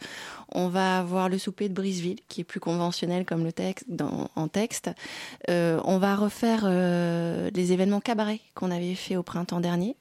[0.53, 4.29] On va avoir le souper de Briseville, qui est plus conventionnel comme le texte dans,
[4.37, 4.91] en texte.
[5.49, 9.97] Euh, on va refaire les événements cabarets qu'on avait fait au printemps dernier.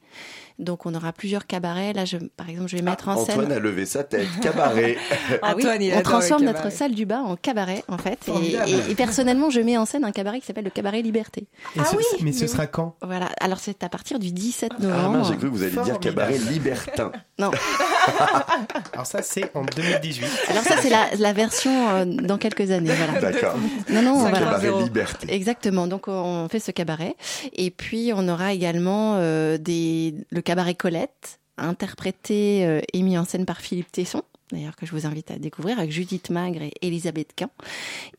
[0.60, 1.94] Donc on aura plusieurs cabarets.
[1.94, 3.36] Là, je, par exemple, je vais mettre en scène.
[3.40, 4.98] Antoine a levé sa tête, cabaret.
[5.42, 8.20] Ah oui, Antoine, il on transforme notre salle du bas en cabaret, en fait.
[8.28, 8.70] Et, Formidable.
[8.88, 11.48] et- et personnellement, je mets en scène un cabaret qui s'appelle le Cabaret Liberté.
[11.76, 12.96] Et Ah ce- oui, mais ce mais sera quand?
[13.02, 13.30] Voilà.
[13.40, 15.10] Alors c'est à partir du 17 Ah novembre.
[15.18, 17.12] mince, j'ai cru que vous alliez dire cabaret libertin.
[17.40, 17.52] non.
[18.94, 20.26] Alors ça, c'est en 2018.
[20.50, 22.92] Alors ça c'est la, la version euh, dans quelques années.
[22.94, 23.20] Voilà.
[23.20, 23.56] D'accord.
[23.90, 24.16] Non non.
[24.24, 24.40] Ça voilà.
[24.40, 24.82] Cabaret 0.
[24.82, 25.34] liberté.
[25.34, 25.88] Exactement.
[25.88, 27.16] Donc on fait ce cabaret
[27.54, 33.26] et puis on aura également euh, des le cabaret Colette interprété euh, et mis en
[33.26, 34.22] scène par Philippe Tesson.
[34.52, 37.50] D'ailleurs, que je vous invite à découvrir avec Judith Magre et Elisabeth Quint.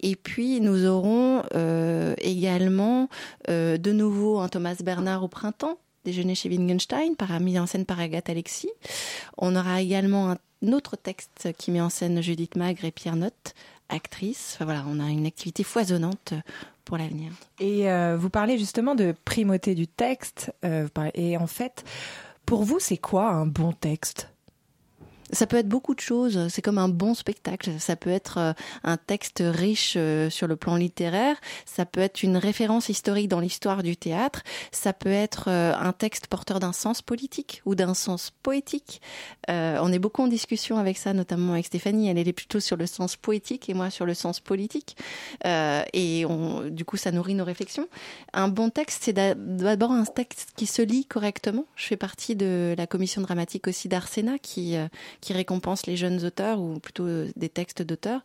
[0.00, 3.08] Et puis, nous aurons euh, également
[3.48, 7.84] euh, de nouveau un Thomas Bernard au printemps, déjeuner chez Wittgenstein, par, mis en scène
[7.84, 8.70] par Agathe Alexis.
[9.36, 13.54] On aura également un autre texte qui met en scène Judith Magre et Pierre Notte,
[13.88, 14.54] actrice.
[14.54, 16.34] Enfin, voilà, on a une activité foisonnante
[16.84, 17.32] pour l'avenir.
[17.60, 20.52] Et euh, vous parlez justement de primauté du texte.
[20.64, 21.84] euh, et en fait,
[22.46, 24.30] pour vous, c'est quoi un bon texte?
[25.32, 26.48] Ça peut être beaucoup de choses.
[26.48, 27.70] C'est comme un bon spectacle.
[27.78, 28.52] Ça peut être euh,
[28.84, 31.36] un texte riche euh, sur le plan littéraire.
[31.66, 34.42] Ça peut être une référence historique dans l'histoire du théâtre.
[34.72, 39.02] Ça peut être euh, un texte porteur d'un sens politique ou d'un sens poétique.
[39.50, 42.08] Euh, on est beaucoup en discussion avec ça, notamment avec Stéphanie.
[42.08, 44.96] Elle, est plutôt sur le sens poétique et moi sur le sens politique.
[45.46, 47.88] Euh, et on, du coup, ça nourrit nos réflexions.
[48.32, 51.66] Un bon texte, c'est d'a- d'abord un texte qui se lit correctement.
[51.76, 54.76] Je fais partie de la commission dramatique aussi d'Arsena qui
[55.20, 58.20] qui récompense les jeunes auteurs ou plutôt euh, des textes d'auteurs.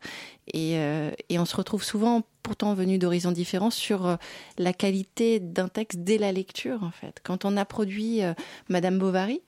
[0.54, 4.16] Et, euh, et on se retrouve souvent, pourtant venus d'horizons différents, sur euh,
[4.58, 7.20] la qualité d'un texte dès la lecture, en fait.
[7.24, 8.34] Quand on a produit euh,
[8.70, 9.42] Madame Bovary,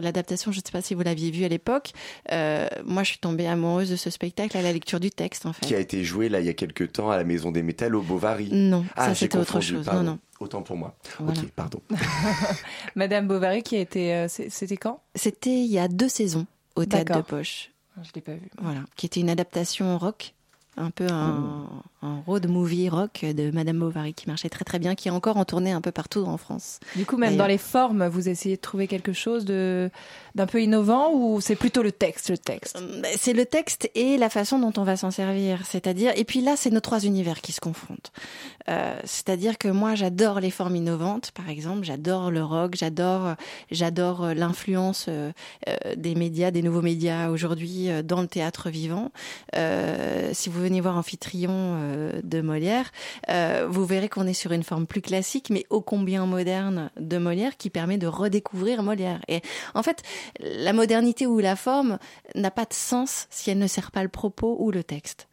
[0.00, 1.90] L'adaptation, je ne sais pas si vous l'aviez vue à l'époque.
[2.30, 5.52] euh, moi, je suis tombée amoureuse de ce spectacle à la lecture du texte, en
[5.52, 5.66] fait.
[5.66, 7.96] Qui a été joué là il y a quelques temps à la Maison des Métals
[7.96, 8.48] au Bovary.
[8.52, 9.84] Non, Ah, ça c'était autre chose.
[9.84, 10.02] pardon.
[10.04, 10.18] Non, non.
[10.38, 10.96] Autant pour moi.
[11.18, 11.40] Voilà.
[11.40, 11.80] Ok, pardon.
[12.94, 15.02] Madame Bovary qui a été, euh, c'était quand?
[15.16, 16.46] C'était il y a deux saisons
[16.78, 17.70] au théâtre de poche.
[18.02, 18.48] Je l'ai pas vu.
[18.60, 20.34] Voilà, qui était une adaptation rock,
[20.76, 21.66] un peu un,
[22.02, 25.36] un road movie rock de Madame Bovary qui marchait très très bien, qui est encore
[25.36, 26.78] en tournée un peu partout en France.
[26.96, 29.90] Du coup, même dans les formes, vous essayez de trouver quelque chose de
[30.34, 32.76] d'un peu innovant ou c'est plutôt le texte, le texte?
[32.80, 36.40] Euh, C'est le texte et la façon dont on va s'en servir, c'est-à-dire et puis
[36.40, 38.12] là c'est nos trois univers qui se confrontent.
[38.68, 43.34] Euh, c'est-à-dire que moi j'adore les formes innovantes, par exemple, j'adore le rock, j'adore
[43.72, 45.32] j'adore euh, l'influence euh,
[45.68, 49.10] euh, des médias, des nouveaux médias aujourd'hui euh, dans le théâtre vivant.
[49.56, 51.87] Euh, si vous venez voir Amphitryon euh,
[52.22, 52.90] de Molière,
[53.28, 57.18] euh, vous verrez qu'on est sur une forme plus classique, mais ô combien moderne de
[57.18, 59.20] Molière, qui permet de redécouvrir Molière.
[59.28, 59.40] Et
[59.74, 60.02] en fait,
[60.40, 61.98] la modernité ou la forme
[62.34, 65.28] n'a pas de sens si elle ne sert pas le propos ou le texte.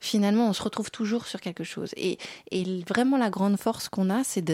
[0.00, 1.90] Finalement, on se retrouve toujours sur quelque chose.
[1.96, 2.18] Et,
[2.52, 4.44] et vraiment, la grande force qu'on a, c'est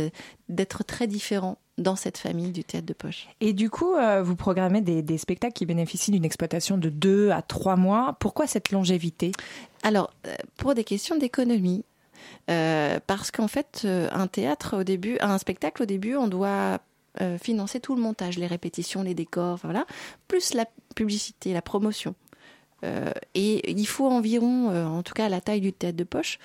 [0.49, 3.29] d'être très différent dans cette famille du théâtre de poche.
[3.41, 7.31] Et du coup, euh, vous programmez des, des spectacles qui bénéficient d'une exploitation de deux
[7.31, 8.17] à trois mois.
[8.21, 9.33] Pourquoi cette longévité?
[9.83, 11.85] Alors, euh, pour des questions d'économie,
[12.51, 16.79] euh, parce qu'en fait, un théâtre au début, un spectacle au début, on doit
[17.21, 19.87] euh, financer tout le montage, les répétitions, les décors, voilà,
[20.27, 22.15] plus la publicité, la promotion.
[22.83, 26.05] Euh, et il faut environ, euh, en tout cas à la taille du théâtre de
[26.05, 26.39] poche,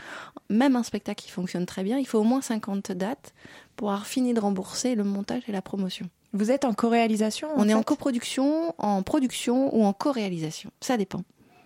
[0.49, 3.33] même un spectacle qui fonctionne très bien, il faut au moins 50 dates
[3.75, 6.09] pour avoir fini de rembourser le montage et la promotion.
[6.33, 10.69] Vous êtes en co-réalisation On est en coproduction, en production ou en co-réalisation.
[10.79, 11.23] Ça dépend.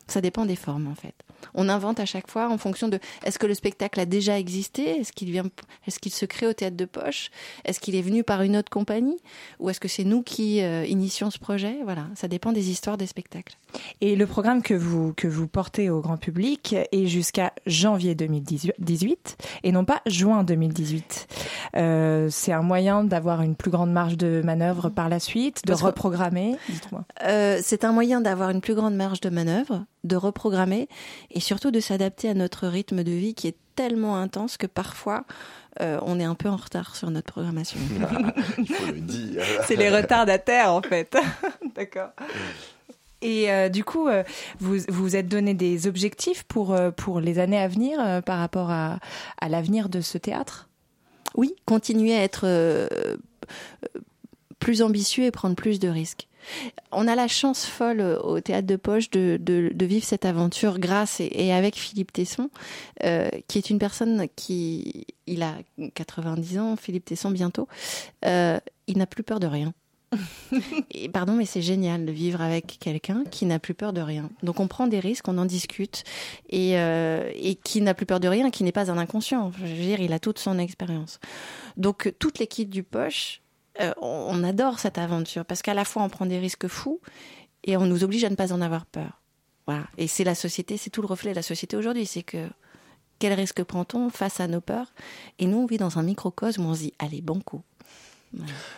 [0.08, 1.15] Ça dépend des formes en fait.
[1.54, 5.00] On invente à chaque fois en fonction de est-ce que le spectacle a déjà existé?
[5.00, 5.46] Est-ce qu'il vient
[5.88, 7.30] Est-ce qu'il se crée au théâtre de poche?
[7.66, 9.18] Est-ce qu'il est venu par une autre compagnie?
[9.60, 11.78] Ou est-ce que c'est nous qui euh, initions ce projet?
[11.84, 13.58] Voilà, ça dépend des histoires des spectacles.
[14.02, 19.38] Et le programme que vous, que vous portez au grand public est jusqu'à janvier 2018
[19.64, 21.28] et non pas juin 2018.
[21.76, 25.72] Euh, c'est un moyen d'avoir une plus grande marge de manœuvre par la suite, de
[25.72, 26.56] Parce reprogrammer.
[27.24, 30.88] Euh, c'est un moyen d'avoir une plus grande marge de manœuvre, de reprogrammer
[31.32, 35.26] et surtout de s'adapter à notre rythme de vie qui est tellement intense que parfois
[35.82, 37.80] euh, on est un peu en retard sur notre programmation.
[38.58, 39.44] Il faut le dire.
[39.68, 41.16] C'est les retardataires en fait.
[41.76, 42.10] D'accord.
[43.24, 44.24] Et euh, du coup, euh,
[44.60, 48.38] vous vous êtes donné des objectifs pour, euh, pour les années à venir euh, par
[48.38, 49.00] rapport à,
[49.39, 50.70] à l'avenir de ce théâtre?
[51.36, 52.88] Oui, continuer à être
[54.60, 56.28] plus ambitieux et prendre plus de risques.
[56.92, 60.26] On a la chance folle euh, au théâtre de poche de, de, de vivre cette
[60.26, 62.50] aventure grâce et, et avec Philippe Tesson,
[63.04, 65.56] euh, qui est une personne qui, il a
[65.96, 67.68] 90 ans, Philippe Tesson bientôt,
[68.26, 69.74] euh, il n'a plus peur de rien.
[70.92, 74.30] Et pardon, mais c'est génial de vivre avec quelqu'un qui n'a plus peur de rien.
[74.44, 76.04] Donc on prend des risques, on en discute,
[76.50, 79.52] et, euh, et qui n'a plus peur de rien, qui n'est pas un inconscient.
[79.58, 81.20] Je veux dire, il a toute son expérience.
[81.78, 83.42] Donc toute l'équipe du Poche,
[83.82, 87.00] euh, on, adore cette aventure parce qu'à la fois on prend des risques fous
[87.64, 89.22] et on nous oblige à ne pas en avoir peur.
[89.66, 89.86] Voilà.
[89.98, 92.50] Et c'est la société, c'est tout le reflet de la société aujourd'hui, c'est que
[93.20, 94.94] quel risque prend-on face à nos peurs?
[95.40, 97.64] Et nous, on vit dans un microcosme où on se dit, allez, banco.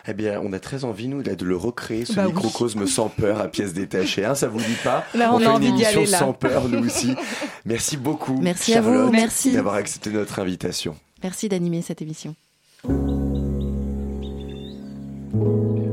[0.06, 2.32] Eh bien, on a très envie, nous, de le recréer, ce Bah oui.
[2.32, 4.24] microcosme sans peur à pièces détachées.
[4.24, 5.04] Hein, ça vous dit pas?
[5.14, 6.18] Là, on a fait envie une émission aller, là.
[6.18, 7.14] sans peur, nous aussi.
[7.64, 9.52] Merci beaucoup, Merci à vous, Charlotte, merci.
[9.52, 10.96] d'avoir accepté notre invitation.
[11.22, 12.36] Merci d'animer cette émission.
[15.36, 15.85] Mm-hmm.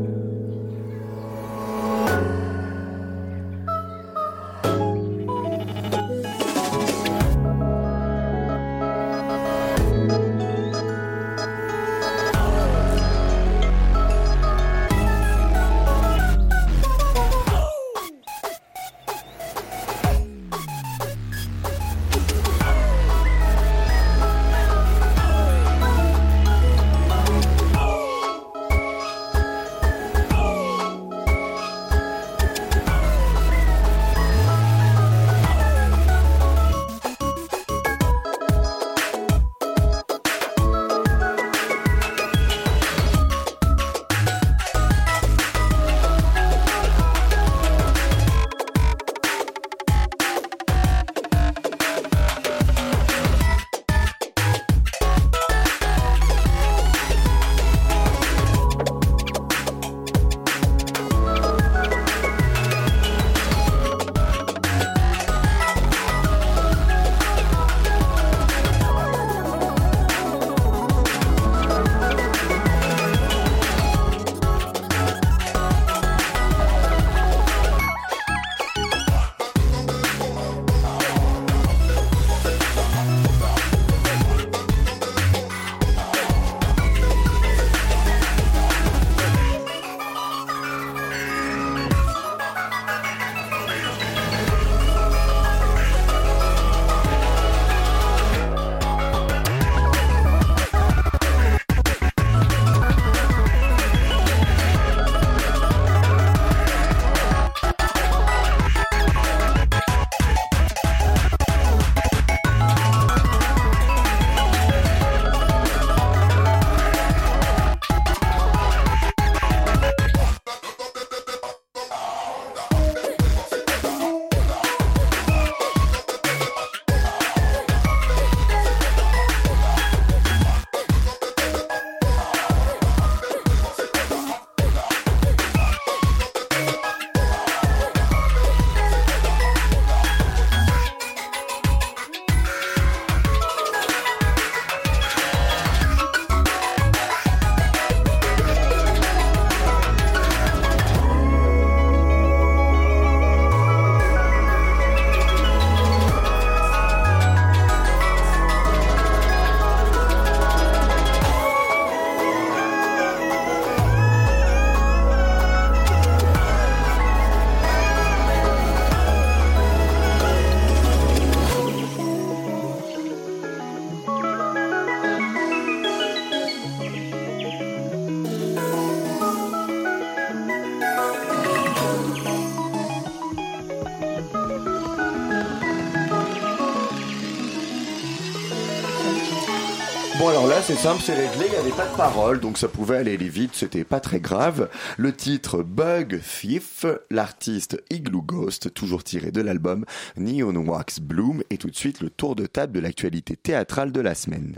[190.74, 193.52] C'est simple, c'est réglé, il n'y avait pas de parole, donc ça pouvait aller vite,
[193.54, 194.70] c'était pas très grave.
[194.98, 199.86] Le titre Bug Thief, l'artiste Igloo Ghost, toujours tiré de l'album
[200.18, 204.02] Neon Wax Bloom, et tout de suite le tour de table de l'actualité théâtrale de
[204.02, 204.56] la semaine.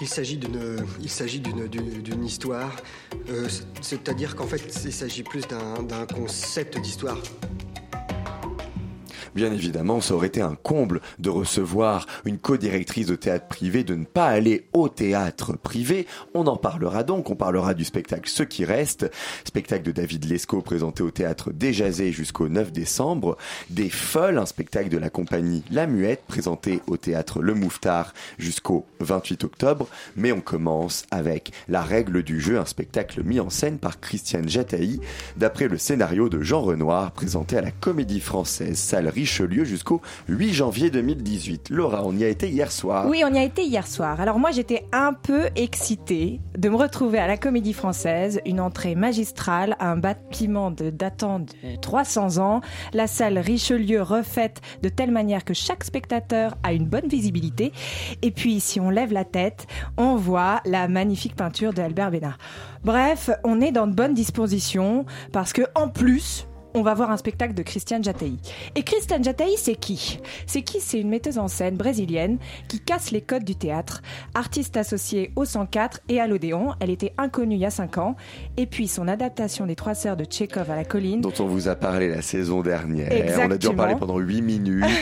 [0.00, 2.74] Il s'agit d'une, histoire,
[3.28, 3.46] euh,
[3.82, 7.18] c'est-à-dire qu'en fait il s'agit plus d'un concept d'histoire.
[9.34, 13.94] Bien évidemment, ça aurait été un comble de recevoir une co-directrice de théâtre privé, de
[13.94, 16.06] ne pas aller au théâtre privé.
[16.34, 19.10] On en parlera donc, on parlera du spectacle Ce qui reste,
[19.44, 23.38] spectacle de David Lescaut présenté au théâtre Déjazé jusqu'au 9 décembre,
[23.70, 28.84] Des Folles, un spectacle de la compagnie La Muette présenté au théâtre Le Mouffetard jusqu'au
[29.00, 33.78] 28 octobre, mais on commence avec La règle du jeu, un spectacle mis en scène
[33.78, 35.00] par Christiane Jataï,
[35.38, 40.52] d'après le scénario de Jean Renoir présenté à la Comédie Française Salle Richelieu jusqu'au 8
[40.52, 41.70] janvier 2018.
[41.70, 43.06] Laura, on y a été hier soir.
[43.08, 44.20] Oui, on y a été hier soir.
[44.20, 48.96] Alors moi, j'étais un peu excitée de me retrouver à la Comédie Française, une entrée
[48.96, 52.62] magistrale, un bâtiment datant de 300 ans,
[52.92, 57.72] la salle Richelieu refaite de telle manière que chaque spectateur a une bonne visibilité.
[58.22, 59.68] Et puis, si on lève la tête,
[59.98, 62.38] on voit la magnifique peinture de Albert Bénard.
[62.82, 67.16] Bref, on est dans de bonnes dispositions parce que en plus, on va voir un
[67.16, 68.36] spectacle de Christiane Jataï.
[68.74, 70.18] Et Christiane Jataï, c'est qui?
[70.46, 70.80] C'est qui?
[70.80, 74.02] C'est une metteuse en scène brésilienne qui casse les codes du théâtre,
[74.34, 76.72] artiste associée au 104 et à l'Odéon.
[76.80, 78.16] Elle était inconnue il y a 5 ans.
[78.56, 81.20] Et puis son adaptation des Trois Sœurs de Tchekhov à la colline.
[81.20, 83.10] Dont on vous a parlé la saison dernière.
[83.38, 83.98] On a dû en parler Exactement.
[83.98, 84.84] pendant 8 minutes.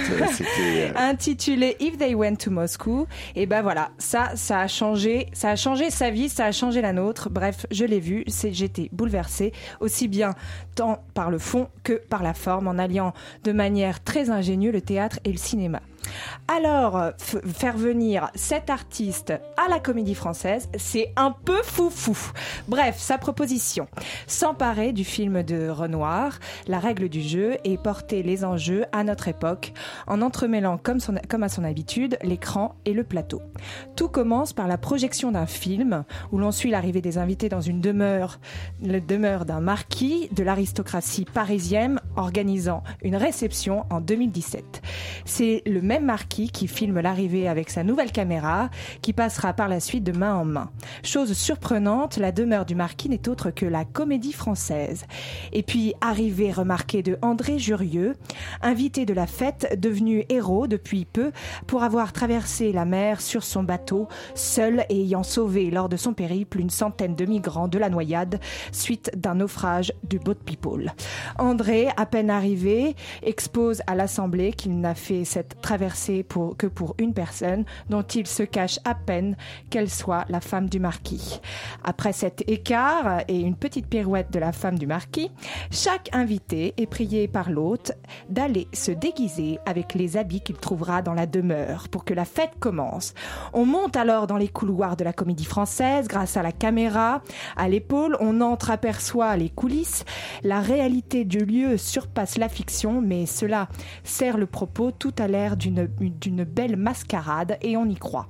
[0.60, 3.06] Euh, intitulé If They Went to Moscow.
[3.34, 6.80] Et ben voilà, ça, ça a changé, ça a changé sa vie, ça a changé
[6.80, 7.30] la nôtre.
[7.30, 10.34] Bref, je l'ai vu, c'est, j'étais bouleversée, aussi bien
[10.80, 13.12] tant par le fond que par la forme, en alliant
[13.44, 15.82] de manière très ingénieuse le théâtre et le cinéma.
[16.48, 22.16] Alors, faire venir cet artiste à la comédie française, c'est un peu foufou.
[22.66, 23.86] Bref, sa proposition,
[24.26, 29.28] s'emparer du film de Renoir, la règle du jeu, et porter les enjeux à notre
[29.28, 29.72] époque,
[30.06, 33.42] en entremêlant, comme, à son habitude, l'écran et le plateau.
[33.96, 37.80] Tout commence par la projection d'un film, où l'on suit l'arrivée des invités dans une
[37.80, 38.40] demeure,
[38.82, 44.82] la demeure d'un marquis de l'aristocratie parisienne, organisant une réception en 2017.
[45.24, 48.70] C'est le même marquis qui filme l'arrivée avec sa nouvelle caméra,
[49.02, 50.70] qui passera par la suite de main en main.
[51.02, 55.04] Chose surprenante, la demeure du marquis n'est autre que la comédie française.
[55.52, 58.14] Et puis, arrivée remarquée de André Jurieux,
[58.62, 61.32] invité de la fête, devenu héros depuis peu,
[61.66, 66.12] pour avoir traversé la mer sur son bateau, seul et ayant sauvé lors de son
[66.12, 68.38] périple une centaine de migrants de la noyade
[68.70, 70.92] suite d'un naufrage du boat people.
[71.36, 75.79] André, à peine arrivé, expose à l'Assemblée qu'il n'a fait cette traversée
[76.28, 79.36] pour, que pour une personne dont il se cache à peine
[79.70, 81.40] qu'elle soit la femme du marquis.
[81.84, 85.30] Après cet écart et une petite pirouette de la femme du marquis,
[85.70, 87.92] chaque invité est prié par l'hôte
[88.28, 92.58] d'aller se déguiser avec les habits qu'il trouvera dans la demeure pour que la fête
[92.58, 93.14] commence.
[93.52, 97.22] On monte alors dans les couloirs de la comédie française grâce à la caméra.
[97.56, 100.04] À l'épaule, on entre aperçoit les coulisses.
[100.42, 103.68] La réalité du lieu surpasse la fiction, mais cela
[104.04, 104.90] sert le propos.
[104.90, 108.28] Tout a l'air d'une d'une belle mascarade et on y croit.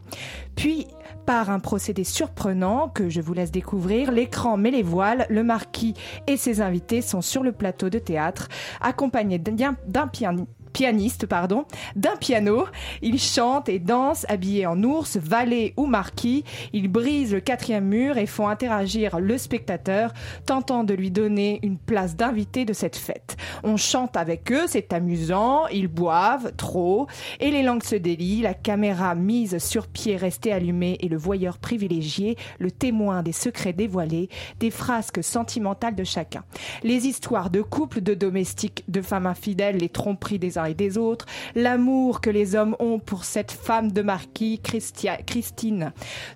[0.57, 0.87] Puis,
[1.27, 5.95] par un procédé surprenant que je vous laisse découvrir, l'écran met les voiles, le marquis
[6.27, 8.49] et ses invités sont sur le plateau de théâtre,
[8.81, 11.65] accompagnés d'un d'un pian- pianiste, pardon,
[11.97, 12.65] d'un piano.
[13.03, 16.45] Ils chantent et dansent habillés en ours, valet ou marquis.
[16.73, 20.13] Ils brisent le quatrième mur et font interagir le spectateur,
[20.47, 23.37] tentant de lui donner une place d'invité de cette fête.
[23.63, 27.07] On chante avec eux, c'est amusant, ils boivent trop,
[27.41, 31.59] et les langues se délient, la caméra mise sur pied restée allumée et le voyeur
[31.59, 36.45] privilégié, le témoin des secrets dévoilés, des frasques sentimentales de chacun.
[36.83, 40.99] Les histoires de couples, de domestiques, de femmes infidèles, les tromperies des uns et des
[40.99, 45.93] autres, l'amour que les hommes ont pour cette femme de marquis, Christia- Christine.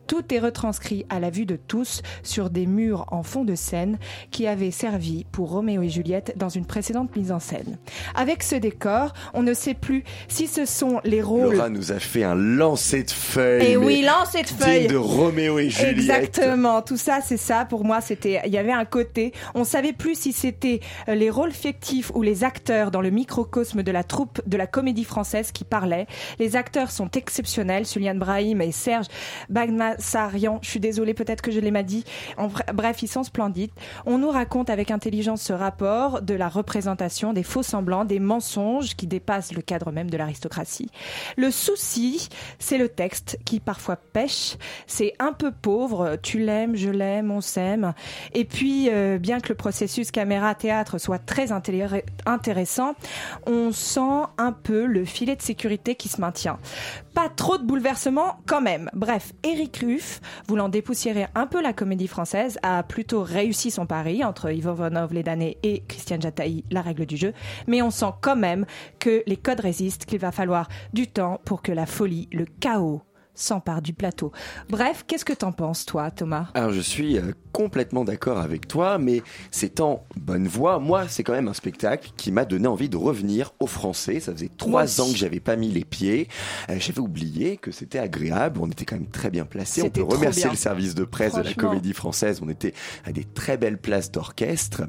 [0.06, 3.98] Tout est retranscrit à la vue de tous sur des murs en fond de scène
[4.30, 7.78] qui avaient servi pour Roméo et Juliette dans une précédente mise en scène.
[8.14, 11.98] Avec ce décor, on ne sait plus si ce sont les rôles Laura nous a
[11.98, 13.64] fait un lancer de feuilles.
[13.64, 14.86] et mais oui, lance cette digne feuille.
[14.88, 15.98] de Roméo et Juliette.
[15.98, 17.64] Exactement, tout ça, c'est ça.
[17.64, 21.30] Pour moi, c'était, il y avait un côté, on savait plus si c'était euh, les
[21.30, 25.50] rôles fictifs ou les acteurs dans le microcosme de la troupe de la comédie française
[25.50, 26.06] qui parlait.
[26.38, 29.06] Les acteurs sont exceptionnels, Suliane Brahim et Serge
[29.50, 30.60] Bagmasarian.
[30.62, 32.04] Je suis désolée, peut-être que je l'ai mal dit.
[32.72, 33.72] Bref, ils sont splendides.
[34.06, 38.94] On nous raconte avec intelligence ce rapport de la représentation, des faux semblants, des mensonges
[38.94, 40.90] qui dépassent le cadre même de l'aristocratie.
[41.36, 42.28] Le souci,
[42.60, 44.58] c'est le texte qui parfois pêche.
[44.86, 46.18] C'est un peu pauvre.
[46.22, 47.94] Tu l'aimes, je l'aime, on s'aime.
[48.32, 52.94] Et puis, euh, bien que le processus caméra-théâtre soit très intéressant,
[53.44, 54.03] on sent
[54.38, 56.58] un peu le filet de sécurité qui se maintient.
[57.14, 58.90] Pas trop de bouleversements quand même.
[58.94, 64.24] Bref, Eric Ruff, voulant dépoussiérer un peu la comédie française, a plutôt réussi son pari
[64.24, 67.32] entre Ivo Vonov, les damnés, et Christian Jataï, la règle du jeu.
[67.66, 68.66] Mais on sent quand même
[68.98, 73.02] que les codes résistent, qu'il va falloir du temps pour que la folie, le chaos
[73.34, 74.32] s'empare du plateau.
[74.68, 76.48] Bref, qu'est-ce que t'en penses, toi, Thomas?
[76.54, 80.78] Alors, je suis euh, complètement d'accord avec toi, mais c'est en bonne voie.
[80.78, 84.20] Moi, c'est quand même un spectacle qui m'a donné envie de revenir au français.
[84.20, 86.28] Ça faisait trois ans que j'avais pas mis les pieds.
[86.70, 88.60] Euh, j'avais oublié que c'était agréable.
[88.62, 89.82] On était quand même très bien placés.
[89.82, 92.40] On peut remercier le service de presse de la Comédie Française.
[92.42, 92.74] On était
[93.04, 94.82] à des très belles places d'orchestre.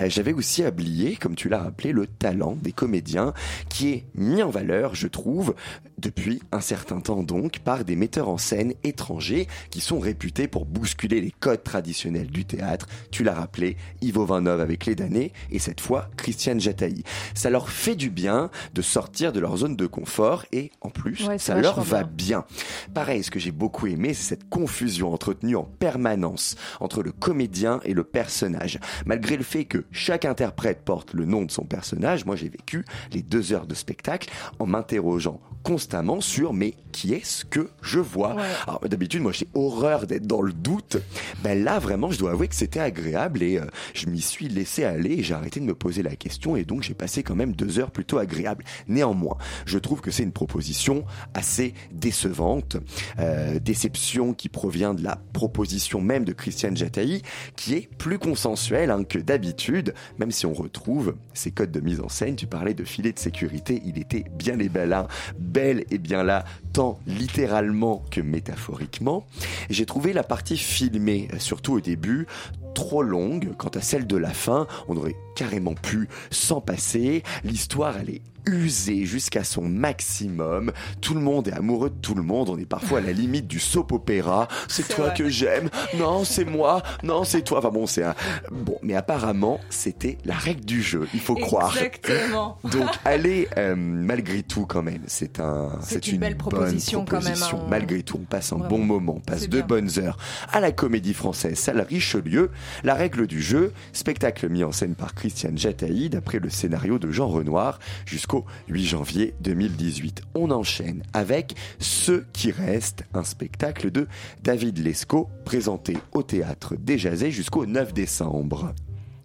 [0.00, 3.32] Euh, j'avais aussi oublié, comme tu l'as rappelé, le talent des comédiens
[3.68, 5.54] qui est mis en valeur, je trouve,
[5.98, 10.66] depuis un certain temps donc, par des metteurs en scène étrangers qui sont réputés pour
[10.66, 12.86] bousculer les codes traditionnels du théâtre.
[13.10, 17.02] Tu l'as rappelé, Ivo Vanov avec Les Damnés et cette fois Christiane Jataï.
[17.34, 21.26] Ça leur fait du bien de sortir de leur zone de confort et en plus,
[21.38, 22.44] ça leur va bien.
[22.92, 27.80] Pareil, ce que j'ai beaucoup aimé, c'est cette confusion entretenue en permanence entre le comédien
[27.84, 28.78] et le personnage.
[29.06, 32.84] Malgré le fait que chaque interprète porte le nom de son personnage, moi j'ai vécu
[33.12, 34.28] les deux heures de spectacle
[34.58, 40.06] en m'interrogeant constamment sur mais qui est-ce que je vois Alors d'habitude moi j'ai horreur
[40.06, 40.96] d'être dans le doute.
[41.42, 44.84] Ben là vraiment je dois avouer que c'était agréable et euh, je m'y suis laissé
[44.84, 47.54] aller et j'ai arrêté de me poser la question et donc j'ai passé quand même
[47.54, 48.64] deux heures plutôt agréables.
[48.88, 51.04] Néanmoins, je trouve que c'est une proposition
[51.34, 52.76] assez décevante,
[53.18, 57.22] euh, déception qui provient de la proposition même de Christiane Jataï
[57.56, 62.00] qui est plus consensuelle hein, que d'habitude, même si on retrouve ces codes de mise
[62.00, 62.36] en scène.
[62.36, 65.06] Tu parlais de filet de sécurité, il était bien les balins,
[65.38, 67.67] belle et bien là, tant littéralement
[68.10, 69.26] que métaphoriquement.
[69.70, 72.26] J'ai trouvé la partie filmée, surtout au début,
[72.74, 73.54] trop longue.
[73.56, 77.22] Quant à celle de la fin, on aurait carrément pu s'en passer.
[77.44, 80.72] L'histoire, elle est usée jusqu'à son maximum.
[81.00, 82.48] Tout le monde est amoureux de tout le monde.
[82.48, 84.48] On est parfois à la limite du soap opéra.
[84.68, 85.68] C'est toi que j'aime.
[85.98, 86.82] Non, c'est moi.
[87.02, 87.58] Non, c'est toi.
[87.58, 88.14] Enfin bon, c'est un.
[88.50, 91.06] Bon, mais apparemment, c'était la règle du jeu.
[91.14, 91.76] Il faut croire.
[91.76, 92.58] Exactement.
[92.64, 95.02] Donc, allez, euh, malgré tout, quand même.
[95.06, 95.70] C'est un.
[95.82, 97.50] C'est une, belle proposition, bonne proposition.
[97.50, 97.62] quand même.
[97.62, 97.68] Hein.
[97.70, 99.16] Malgré tout, on passe un bon moment.
[99.16, 100.18] On passe de bonnes heures
[100.52, 102.50] à la comédie française, salle Richelieu.
[102.82, 107.10] La règle du jeu, spectacle mis en scène par Christiane Jataï d'après le scénario de
[107.10, 110.22] Jean Renoir jusqu'au 8 janvier 2018.
[110.34, 114.08] On enchaîne avec Ce qui reste, un spectacle de
[114.42, 118.72] David Lescaut présenté au théâtre Déjazé jusqu'au 9 décembre.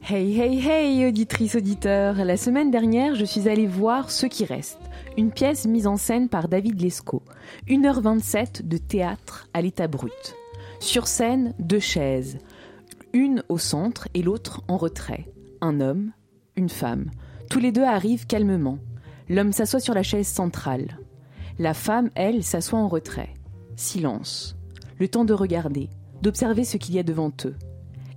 [0.05, 4.81] Hey hey hey auditrice auditeur, la semaine dernière je suis allée voir Ce qui reste,
[5.17, 7.23] une pièce mise en scène par David Lescaut,
[7.69, 10.35] 1h27 de théâtre à l'état brut.
[10.81, 12.39] Sur scène, deux chaises,
[13.13, 15.32] une au centre et l'autre en retrait.
[15.65, 16.11] Un homme,
[16.57, 17.09] une femme.
[17.49, 18.79] Tous les deux arrivent calmement.
[19.29, 20.99] L'homme s'assoit sur la chaise centrale.
[21.57, 23.33] La femme, elle, s'assoit en retrait.
[23.77, 24.57] Silence.
[24.99, 25.87] Le temps de regarder,
[26.21, 27.55] d'observer ce qu'il y a devant eux.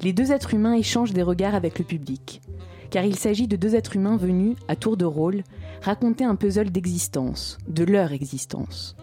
[0.03, 2.43] Les deux êtres humains échangent des regards avec le public,
[2.91, 5.45] car il s'agit de deux êtres humains venus, à tour de rôle,
[5.83, 8.97] raconter un puzzle d'existence, de leur existence,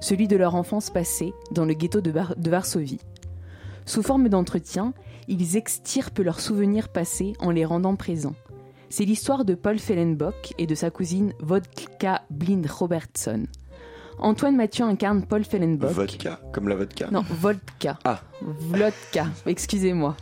[0.00, 2.14] celui de leur enfance passée dans le ghetto de,
[2.48, 3.02] Varsovie.
[3.84, 4.94] Sous forme d'entretien,
[5.30, 8.34] ils extirpent leurs souvenirs passés en les rendant présents.
[8.90, 13.46] C'est l'histoire de Paul Fellenbock et de sa cousine Vodka Blind Robertson.
[14.18, 15.92] Antoine Mathieu incarne Paul Fellenbock.
[15.92, 17.98] Vodka, comme la vodka Non, vodka.
[18.04, 18.20] Ah.
[18.42, 20.16] Vodka, excusez-moi.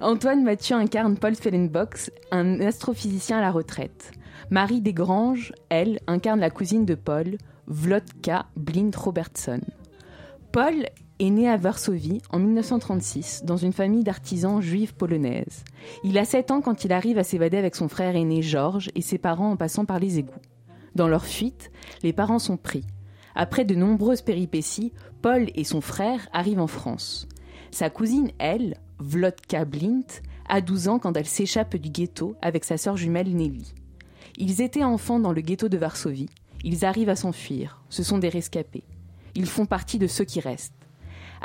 [0.00, 4.12] Antoine Mathieu incarne Paul Fellenbock, un astrophysicien à la retraite.
[4.50, 7.36] Marie Desgranges, elle, incarne la cousine de Paul,
[7.66, 9.60] Vlodka Blind Robertson.
[10.52, 10.86] Paul
[11.20, 15.64] est né à Varsovie en 1936 dans une famille d'artisans juifs polonaises.
[16.02, 19.00] Il a 7 ans quand il arrive à s'évader avec son frère aîné Georges et
[19.00, 20.32] ses parents en passant par les égouts.
[20.94, 21.70] Dans leur fuite,
[22.02, 22.84] les parents sont pris.
[23.34, 24.92] Après de nombreuses péripéties,
[25.22, 27.28] Paul et son frère arrivent en France.
[27.70, 30.06] Sa cousine, elle, Vlodka Blint,
[30.48, 33.74] a 12 ans quand elle s'échappe du ghetto avec sa sœur jumelle Nelly.
[34.36, 36.28] Ils étaient enfants dans le ghetto de Varsovie.
[36.62, 37.82] Ils arrivent à s'enfuir.
[37.88, 38.84] Ce sont des rescapés.
[39.34, 40.83] Ils font partie de ceux qui restent.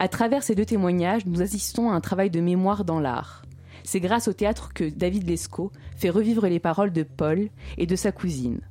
[0.02, 3.44] À travers ces deux témoignages, nous assistons à un travail de mémoire dans l'art.
[3.84, 7.98] C'est grâce au théâtre que David Lescaut fait revivre les paroles de Paul et de
[7.98, 8.62] sa cousine.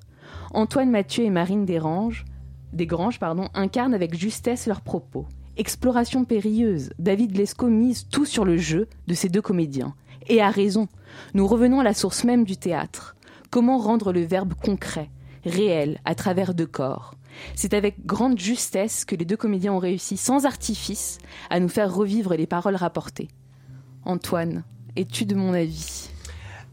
[0.55, 2.24] Antoine Mathieu et Marine Desgranges,
[2.72, 5.26] Desgranges pardon, incarnent avec justesse leurs propos.
[5.59, 9.95] Exploration périlleuse, David Lescaut mise tout sur le jeu de ces deux comédiens.
[10.29, 10.89] Et a raison.
[11.35, 13.16] Nous revenons à la source même du théâtre.
[13.51, 15.11] Comment rendre le verbe concret,
[15.45, 17.18] réel, à travers deux corps?
[17.55, 21.18] C'est avec grande justesse que les deux comédiens ont réussi, sans artifice,
[21.51, 23.28] à nous faire revivre les paroles rapportées.
[24.05, 24.64] Antoine,
[24.97, 26.11] es-tu de mon avis?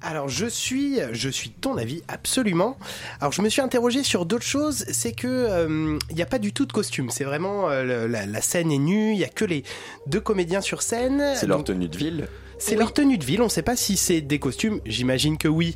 [0.01, 2.77] Alors je suis, je suis de ton avis absolument.
[3.19, 4.85] Alors je me suis interrogé sur d'autres choses.
[4.91, 7.09] C'est que euh, il n'y a pas du tout de costume.
[7.09, 9.13] C'est vraiment euh, la, la scène est nue.
[9.13, 9.63] Il y a que les
[10.05, 11.23] deux comédiens sur scène.
[11.35, 12.27] C'est leur tenue de ville.
[12.59, 13.41] C'est leur tenue de ville.
[13.41, 14.79] On ne sait pas si c'est des costumes.
[14.85, 15.75] J'imagine que oui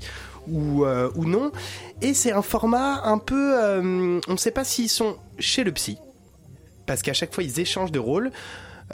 [0.51, 1.51] ou euh, ou non.
[2.01, 3.53] Et c'est un format un peu.
[3.57, 5.97] euh, on ne sait pas s'ils sont chez le psy
[6.85, 8.31] parce qu'à chaque fois ils échangent de rôle.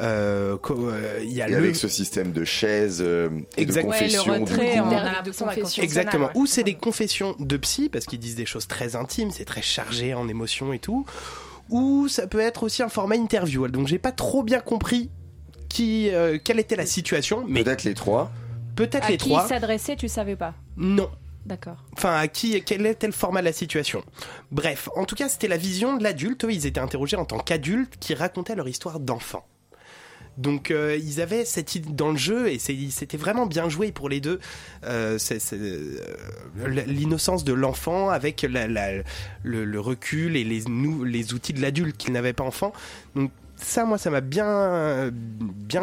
[0.01, 3.83] Euh, euh, Il y a Et le avec ce système de chaises euh, et Exact.
[3.85, 5.81] de Ouais, le retrait Dernière a de confession.
[5.83, 6.29] Exactement.
[6.35, 9.61] Ou c'est des confessions de psy, parce qu'ils disent des choses très intimes, c'est très
[9.61, 11.05] chargé en émotions et tout.
[11.69, 13.67] Ou ça peut être aussi un format interview.
[13.69, 15.09] Donc j'ai pas trop bien compris
[15.69, 18.31] qui, euh, quelle était la situation, mais Peut-être les trois.
[18.75, 19.43] peut-être À les qui trois.
[19.45, 20.53] il s'adressait, tu savais pas?
[20.75, 21.09] Non.
[21.45, 21.77] D'accord.
[21.95, 24.03] Enfin, à qui, quel était le format de la situation?
[24.51, 26.45] Bref, en tout cas, c'était la vision de l'adulte.
[26.49, 29.45] Ils étaient interrogés en tant qu'adultes qui racontaient leur histoire d'enfant.
[30.37, 34.09] Donc, euh, ils avaient cette idée dans le jeu et c'était vraiment bien joué pour
[34.09, 34.39] les deux.
[34.83, 35.17] Euh,
[35.53, 35.97] euh,
[36.87, 40.63] L'innocence de l'enfant avec le, recul et les,
[41.05, 42.73] les outils de l'adulte qu'il n'avait pas enfant.
[43.15, 45.11] Donc, ça, moi, ça m'a bien,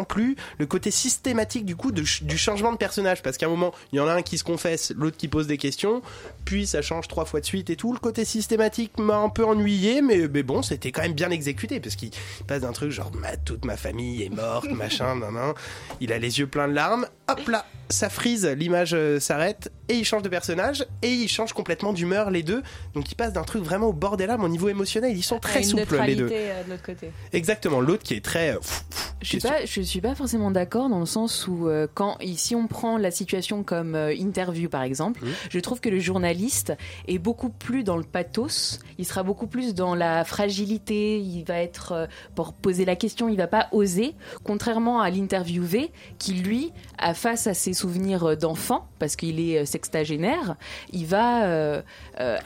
[0.07, 0.35] plu.
[0.57, 3.99] Le côté systématique du coup du changement de personnage, parce qu'à un moment, il y
[3.99, 6.01] en a un qui se confesse, l'autre qui pose des questions,
[6.45, 7.93] puis ça change trois fois de suite et tout.
[7.93, 11.95] Le côté systématique m'a un peu ennuyé, mais, bon, c'était quand même bien exécuté, parce
[11.95, 12.11] qu'il
[12.47, 13.11] passe d'un truc genre
[13.45, 15.53] toute ma famille est morte, machin, nan, nan.
[15.99, 17.07] Il a les yeux pleins de larmes.
[17.27, 21.53] Hop là, ça frise, l'image euh, s'arrête et il change de personnage et il change
[21.53, 22.63] complètement d'humeur les deux.
[22.93, 25.15] Donc il passe d'un truc vraiment au bord des larmes au niveau émotionnel.
[25.15, 26.29] Ils sont très une souples les deux.
[26.31, 27.11] euh, de l'autre côté.
[27.33, 28.53] Exactement, l'autre qui est très.
[28.53, 31.87] pff, pff, Je suis pas, je suis pas forcément d'accord dans le sens où euh,
[31.93, 35.99] quand ici on prend la situation comme euh, interview par exemple, je trouve que le
[35.99, 36.73] journaliste
[37.07, 41.57] est beaucoup plus dans le pathos, il sera beaucoup plus dans la fragilité, il va
[41.59, 42.05] être euh,
[42.35, 44.13] pour poser la question, il va pas oser,
[44.43, 49.59] contrairement à l'interviewé qui lui, a face à ses souvenirs euh, d'enfant parce qu'il est
[49.59, 50.55] euh, sextagénaire,
[50.91, 51.81] il va euh,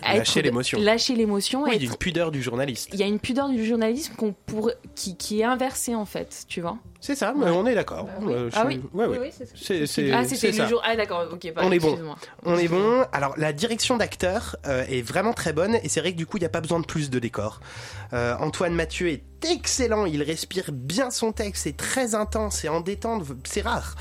[0.04, 0.80] Lâcher être- l'émotion.
[0.80, 2.90] lâcher l'émotion, Oui, il y a être- une pudeur du journaliste.
[2.94, 4.72] il y a une pudeur du journalisme qu'on pour...
[4.96, 6.67] qui, qui est inversée en fait, tu vois.
[7.00, 7.52] C'est ça, mais Ouais.
[7.52, 8.06] on est d'accord.
[8.06, 8.34] Bah oui.
[8.34, 8.82] Euh, Ah oui.
[8.94, 9.18] ouais, ouais.
[9.20, 9.54] Oui, oui, c'est ça.
[10.18, 10.64] Ah, c'est c'était ça.
[10.64, 10.82] le jour.
[10.86, 11.88] Ah, d'accord, ok, pardon, On est bon.
[11.90, 12.16] excuse-moi.
[12.44, 13.06] On est bon.
[13.12, 16.38] Alors la direction d'acteur euh, est vraiment très bonne et c'est vrai que du coup
[16.38, 17.60] il n'y a pas besoin de plus de décor.
[18.14, 22.82] Euh, Antoine Mathieu est excellent, il respire bien son texte, c'est très intense et en
[22.82, 23.96] détente, c'est rare.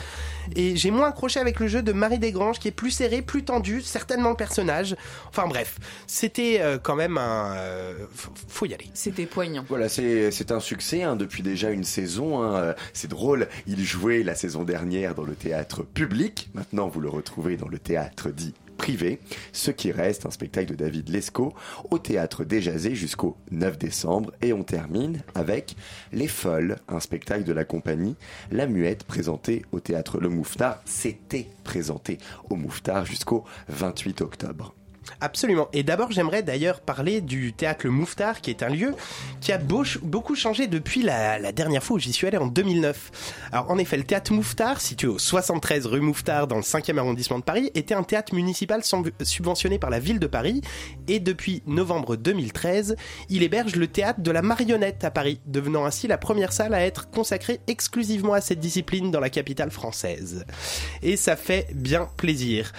[0.55, 3.45] Et j'ai moins accroché avec le jeu de Marie Desgranges qui est plus serré, plus
[3.45, 4.97] tendu, certainement le personnage.
[5.29, 7.55] Enfin bref, c'était euh, quand même un...
[7.57, 7.95] euh,
[8.49, 8.89] faut- y aller.
[8.95, 9.65] C'était poignant.
[9.69, 12.43] Voilà, c'est c'est un succès hein, depuis déjà une saison.
[12.43, 12.57] hein.
[12.57, 16.49] Euh, C'est drôle, il jouait la saison dernière dans le théâtre public.
[16.55, 19.19] Maintenant, vous le retrouvez dans le théâtre dit privé.
[19.53, 21.55] Ce qui reste, un spectacle de David Lescaut
[21.91, 24.33] au théâtre Déjazé jusqu'au 9 décembre.
[24.43, 25.77] Et on termine avec
[26.13, 28.17] Les Folles, un spectacle de la compagnie
[28.51, 30.81] La Muette présenté au théâtre Le Mouffetard.
[30.85, 32.19] C'était présenté
[32.51, 34.75] au Mouffetard jusqu'au 28 octobre.
[35.21, 35.69] Absolument.
[35.73, 38.95] Et d'abord, j'aimerais d'ailleurs parler du théâtre Le Mouffetard, qui est un lieu
[39.41, 43.49] qui a beau- beaucoup changé depuis la, dernière fois où j'y suis allé en 2009.
[43.53, 47.39] Alors, en effet, le théâtre Mouffetard, situé au 73 rue Mouffetard dans le 5e arrondissement
[47.39, 48.83] de Paris, était un théâtre municipal
[49.23, 50.61] subventionné par la ville de Paris.
[51.09, 52.97] Et depuis novembre 2013,
[53.29, 56.85] il héberge le théâtre de la marionnette à Paris, devenant ainsi la première salle à
[56.85, 60.45] être consacrée exclusivement à cette discipline dans la capitale française.
[61.03, 62.73] Et ça fait bien plaisir.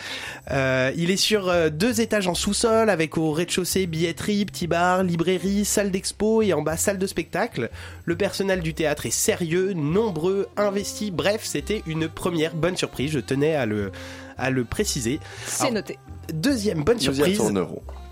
[0.52, 5.04] Euh, il est sur euh, deux étages en sous-sol avec au rez-de-chaussée billetterie, petit bar,
[5.04, 7.70] librairie, salle d'expo et en bas salle de spectacle.
[8.06, 11.12] Le personnel du théâtre est sérieux, nombreux, investi.
[11.12, 13.12] Bref, c'était une première bonne surprise.
[13.12, 13.92] Je tenais à le
[14.38, 15.20] à le préciser.
[15.46, 16.00] C'est noté.
[16.34, 17.40] Deuxième bonne y surprise.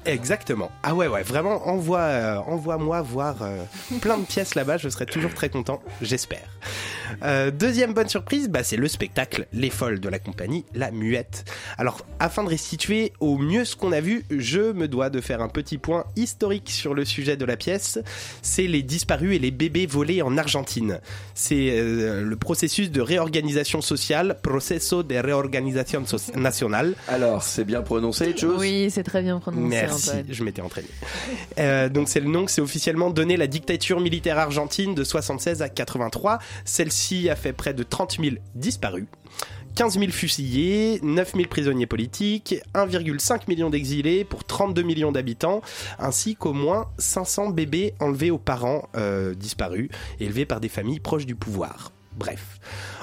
[0.05, 0.71] Exactement.
[0.83, 3.63] Ah ouais, ouais, vraiment, envoie, euh, envoie-moi voir euh,
[4.01, 6.47] plein de pièces là-bas, je serai toujours très content, j'espère.
[7.23, 11.45] Euh, deuxième bonne surprise, bah, c'est le spectacle Les Folles de la compagnie La Muette.
[11.77, 15.41] Alors, afin de restituer au mieux ce qu'on a vu, je me dois de faire
[15.41, 17.99] un petit point historique sur le sujet de la pièce.
[18.41, 20.99] C'est les disparus et les bébés volés en Argentine.
[21.33, 26.93] C'est euh, le processus de réorganisation sociale, proceso de reorganización so- nacional.
[27.07, 29.67] Alors, c'est bien prononcé, chose Oui, c'est très bien prononcé.
[29.67, 30.25] Merci, Antoine.
[30.29, 30.87] je m'étais entraîné.
[31.57, 35.61] Euh, donc c'est le nom que s'est officiellement donné la dictature militaire argentine de 76
[35.61, 36.39] à 83.
[36.65, 39.05] Celle-ci a fait près de 30 000 disparus.
[39.75, 45.61] 15 000 fusillés, 9 000 prisonniers politiques, 1,5 million d'exilés pour 32 millions d'habitants,
[45.99, 49.89] ainsi qu'au moins 500 bébés enlevés aux parents euh, disparus,
[50.19, 51.91] élevés par des familles proches du pouvoir.
[52.15, 52.59] Bref.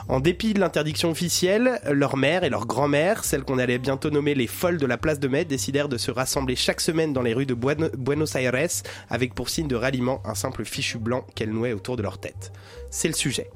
[0.08, 4.34] En dépit de l'interdiction officielle, leur mère et leur grand-mère, celles qu'on allait bientôt nommer
[4.34, 7.34] les folles de la place de Mai, décidèrent de se rassembler chaque semaine dans les
[7.34, 8.52] rues de Bueno- Buenos Aires
[9.10, 12.52] avec pour signe de ralliement un simple fichu blanc qu'elles nouaient autour de leur tête.
[12.90, 13.48] C'est le sujet.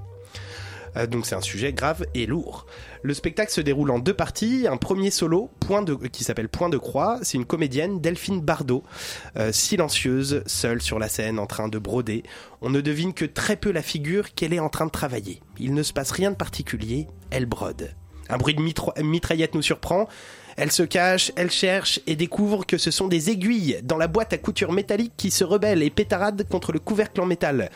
[0.97, 2.66] Euh, donc c'est un sujet grave et lourd.
[3.03, 4.66] Le spectacle se déroule en deux parties.
[4.68, 7.18] Un premier solo, point de, qui s'appelle Point de croix.
[7.22, 8.82] C'est une comédienne, Delphine Bardot,
[9.36, 12.22] euh, silencieuse, seule sur la scène, en train de broder.
[12.62, 15.40] On ne devine que très peu la figure qu'elle est en train de travailler.
[15.59, 17.94] Il ne se passe rien de particulier, elle brode.
[18.28, 20.09] Un bruit de mitraillette nous surprend.
[20.57, 24.32] Elle se cache, elle cherche et découvre que ce sont des aiguilles dans la boîte
[24.32, 27.70] à couture métallique qui se rebellent et pétaradent contre le couvercle en métal.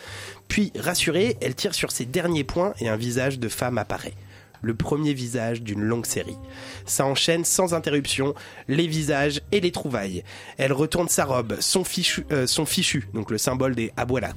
[0.48, 4.14] Puis, rassurée, elle tire sur ses derniers points et un visage de femme apparaît.
[4.62, 6.36] Le premier visage d'une longue série.
[6.84, 8.34] Ça enchaîne sans interruption
[8.68, 10.22] les visages et les trouvailles.
[10.58, 14.34] Elle retourne sa robe, son fichu, euh, son fichu donc le symbole des abuelas,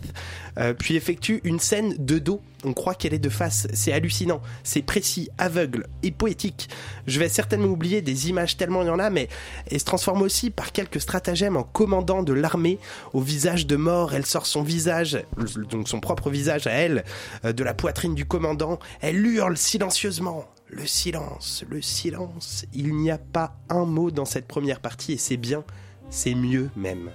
[0.60, 2.42] euh, puis effectue une scène de dos.
[2.64, 3.68] On croit qu'elle est de face.
[3.74, 6.70] C'est hallucinant, c'est précis, aveugle et poétique.
[7.08, 9.28] Je vais certainement oublier des images tellement il y en a, mais
[9.70, 12.80] elle se transforme aussi par quelques stratagèmes en commandant de l'armée
[13.14, 14.14] au visage de mort.
[14.14, 15.24] Elle sort son visage,
[15.70, 17.04] donc son propre visage à elle,
[17.46, 18.80] euh, de la poitrine du commandant.
[19.02, 20.46] Elle hurle silencieusement.
[20.68, 22.66] Le silence, le silence.
[22.74, 25.64] Il n'y a pas un mot dans cette première partie et c'est bien,
[26.10, 27.12] c'est mieux même.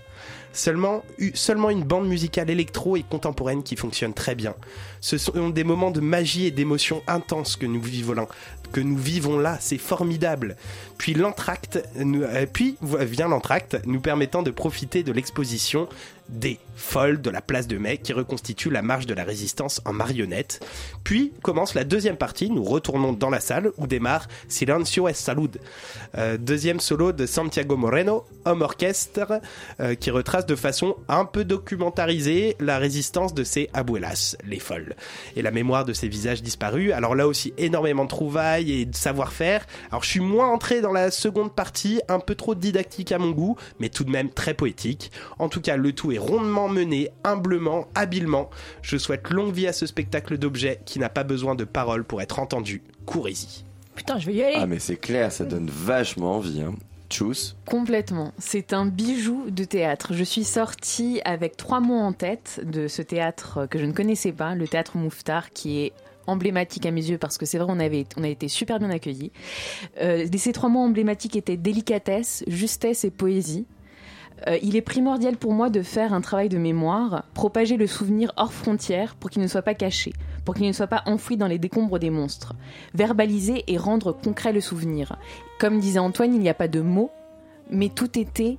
[0.59, 1.05] Seulement,
[1.71, 4.57] une bande musicale électro et contemporaine qui fonctionne très bien.
[5.01, 8.27] Ce sont des moments de magie et d'émotion intenses que nous vivons là.
[8.73, 10.57] Que nous vivons là, c'est formidable.
[10.99, 15.89] Puis l'entracte, euh, puis vient l'entracte, nous permettant de profiter de l'exposition
[16.29, 19.93] des folles de la place de Mai qui reconstitue la marche de la résistance en
[19.93, 20.65] marionnette.
[21.03, 25.59] Puis commence la deuxième partie, nous retournons dans la salle où démarre Silencio es Salud,
[26.17, 29.41] Euh, deuxième solo de Santiago Moreno, homme orchestre,
[29.81, 34.97] euh, qui retrace de façon un peu documentarisée la résistance de ces abuelas, les folles,
[35.37, 36.93] et la mémoire de ces visages disparus.
[36.93, 39.67] Alors là aussi, énormément de trouvailles et de savoir-faire.
[39.91, 43.31] Alors je suis moins entré dans la seconde partie, un peu trop didactique à mon
[43.31, 45.11] goût, mais tout de même très poétique.
[45.39, 48.51] En tout cas, le tout est rondement mené, humblement, habilement.
[48.83, 52.23] Je souhaite longue vie à ce spectacle d'objets qui n'a pas besoin de paroles pour
[52.23, 52.83] être entendu.
[53.07, 53.65] Courez-y.
[53.95, 54.57] Putain, je vais y aller.
[54.59, 56.63] Ah, mais c'est clair, ça donne vachement envie.
[56.63, 56.75] Hein.
[57.11, 57.57] Tchuss.
[57.67, 58.33] Complètement.
[58.39, 60.13] C'est un bijou de théâtre.
[60.13, 64.33] Je suis sortie avec trois mots en tête de ce théâtre que je ne connaissais
[64.33, 65.93] pas, le théâtre Mouffetard, qui est
[66.29, 68.91] emblématique à mes yeux parce que c'est vrai on avait on a été super bien
[68.91, 69.33] accueillis.
[70.01, 73.67] Euh, ces trois mots emblématiques étaient délicatesse, justesse et poésie.
[74.47, 78.33] Euh, il est primordial pour moi de faire un travail de mémoire, propager le souvenir
[78.37, 80.13] hors frontières pour qu'il ne soit pas caché,
[80.45, 82.55] pour qu'il ne soit pas enfoui dans les décombres des monstres.
[82.95, 85.19] Verbaliser et rendre concret le souvenir.
[85.59, 87.11] Comme disait Antoine, il n'y a pas de mots,
[87.71, 88.59] mais tout était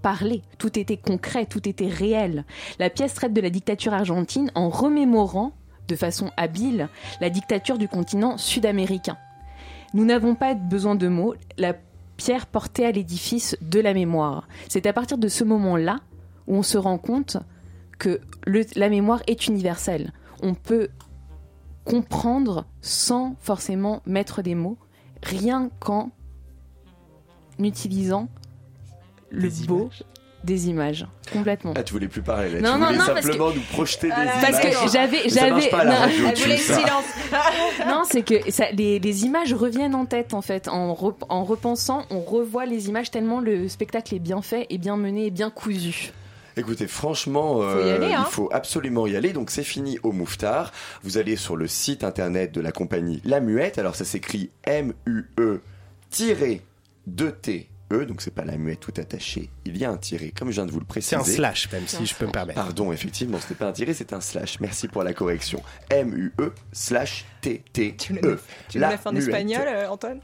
[0.00, 2.44] parlé, tout était concret, tout était réel.
[2.78, 5.52] La pièce traite de la dictature argentine en remémorant
[5.88, 6.88] de façon habile
[7.20, 9.16] la dictature du continent sud-américain.
[9.94, 11.74] Nous n'avons pas besoin de mots, la
[12.16, 14.48] pierre portée à l'édifice de la mémoire.
[14.68, 15.98] C'est à partir de ce moment-là
[16.46, 17.36] où on se rend compte
[17.98, 20.12] que le- la mémoire est universelle.
[20.42, 20.88] On peut
[21.84, 24.76] comprendre sans forcément mettre des mots,
[25.22, 26.10] rien qu'en
[27.58, 28.28] utilisant
[29.30, 29.88] le beau
[30.46, 31.06] des images.
[31.32, 31.74] Complètement.
[31.76, 32.60] Ah, tu voulais plus parler là.
[32.60, 34.60] Non, tu non, voulais non, parce simplement que- nous projeter des Parce images.
[34.84, 35.98] que j'avais, j'avais, pas à la non.
[35.98, 36.80] radio, tu sais ça.
[37.88, 40.68] non, c'est que ça, les, les images reviennent en tête en fait.
[40.68, 44.78] En, rep- en repensant, on revoit les images tellement le spectacle est bien fait, et
[44.78, 46.12] bien mené, et bien cousu.
[46.58, 48.24] Écoutez, franchement, Faut euh, aller, hein.
[48.26, 49.34] il faut absolument y aller.
[49.34, 50.72] Donc c'est fini au Mouffetard.
[51.02, 53.76] Vous allez sur le site internet de la compagnie La Muette.
[53.78, 55.60] Alors ça s'écrit M-U-E
[56.08, 56.62] tiré
[57.10, 57.66] 2T.
[57.92, 60.54] E, donc c'est pas la muette tout attaché, il y a un tiré, comme je
[60.54, 61.16] viens de vous le préciser.
[61.22, 62.60] C'est un slash, même, si je peux me permettre.
[62.60, 64.58] Pardon, effectivement, ce n'est pas un tiré, c'est un slash.
[64.60, 65.62] Merci pour la correction.
[65.90, 67.94] M-U-E slash T-T-E.
[67.96, 68.36] Tu le mets-
[68.68, 69.22] tu le La mets en muette.
[69.24, 70.20] espagnol, euh, Antoine?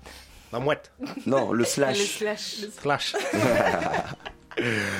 [0.52, 0.90] La mouette.
[1.26, 2.18] Non, le slash.
[2.80, 3.14] Slash.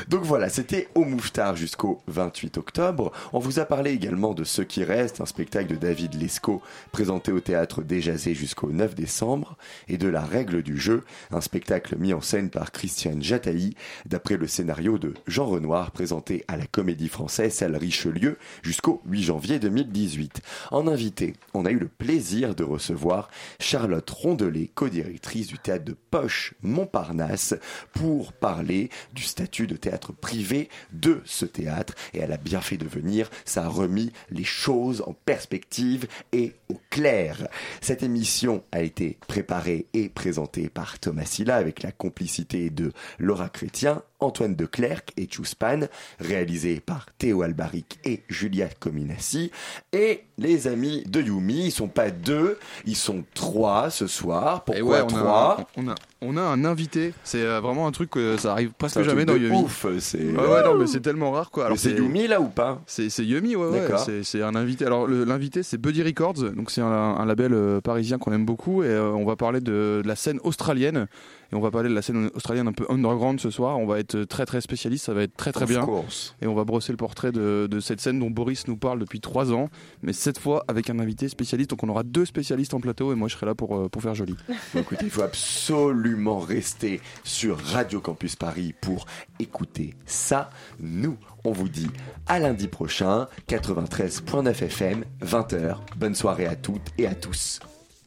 [0.09, 3.13] Donc voilà, c'était au Mouffetard jusqu'au 28 octobre.
[3.33, 7.33] On vous a parlé également de Ce qui reste, un spectacle de David Lescaut présenté
[7.33, 9.57] au théâtre Déjazé jusqu'au 9 décembre,
[9.89, 13.75] et de La règle du jeu, un spectacle mis en scène par Christiane Jataï,
[14.07, 19.23] d'après le scénario de Jean Renoir présenté à la Comédie Française salle Richelieu jusqu'au 8
[19.23, 20.41] janvier 2018.
[20.71, 23.31] En invité, on a eu le plaisir de recevoir
[23.61, 27.55] Charlotte Rondelet, co-directrice du théâtre de Poche Montparnasse,
[27.93, 32.77] pour parler du statut de théâtre privé de ce théâtre et elle a bien fait
[32.77, 33.31] de venir.
[33.45, 37.49] Ça a remis les choses en perspective et au clair.
[37.81, 43.49] Cette émission a été préparée et présentée par Thomas Silla avec la complicité de Laura
[43.49, 45.81] Chrétien, Antoine de Clercq et Chuspan,
[46.21, 49.51] réalisé par Théo Albaric et Julia Cominassi.
[49.93, 54.65] Et les amis de Yumi, ils sont pas deux, ils sont trois ce soir.
[54.65, 57.15] Pourquoi ouais, on trois a, on, a, on a un invité.
[57.25, 59.57] C'est euh, vraiment un truc que ça arrive presque jamais dans Yumi.
[59.57, 61.69] ouf, c'est- Ouais, ouais, non, mais c'est tellement rare quoi.
[61.71, 62.81] Mais c'est Yumi là ou pas?
[62.87, 63.89] C'est Yumi, ouais, ouais.
[64.25, 64.85] C'est- un invité.
[64.87, 68.83] Alors l'invité c'est Buddy Records, donc c'est un, un label euh, parisien qu'on aime beaucoup
[68.83, 71.07] et euh, on va parler de, de la scène australienne
[71.53, 73.79] et on va parler de la scène australienne un peu underground ce soir.
[73.79, 75.85] On va être très très spécialiste, ça va être très très Of bien.
[75.85, 76.35] course.
[76.41, 79.21] Et on va brosser le portrait de, de cette scène dont Boris nous parle depuis
[79.21, 79.69] trois ans,
[80.03, 81.71] mais cette fois avec un invité spécialiste.
[81.71, 84.03] Donc on aura deux spécialistes en plateau et moi je serai là pour, euh, pour
[84.03, 84.35] faire joli.
[84.75, 89.07] Écoutez, il faut absolument rester sur Radio Campus Paris pour
[89.39, 90.51] écouter ça.
[90.81, 91.89] Nous, on vous dit
[92.27, 95.77] à lundi prochain, 93.9 FM, 20h.
[95.97, 97.61] Bonne soirée à toutes et à tous.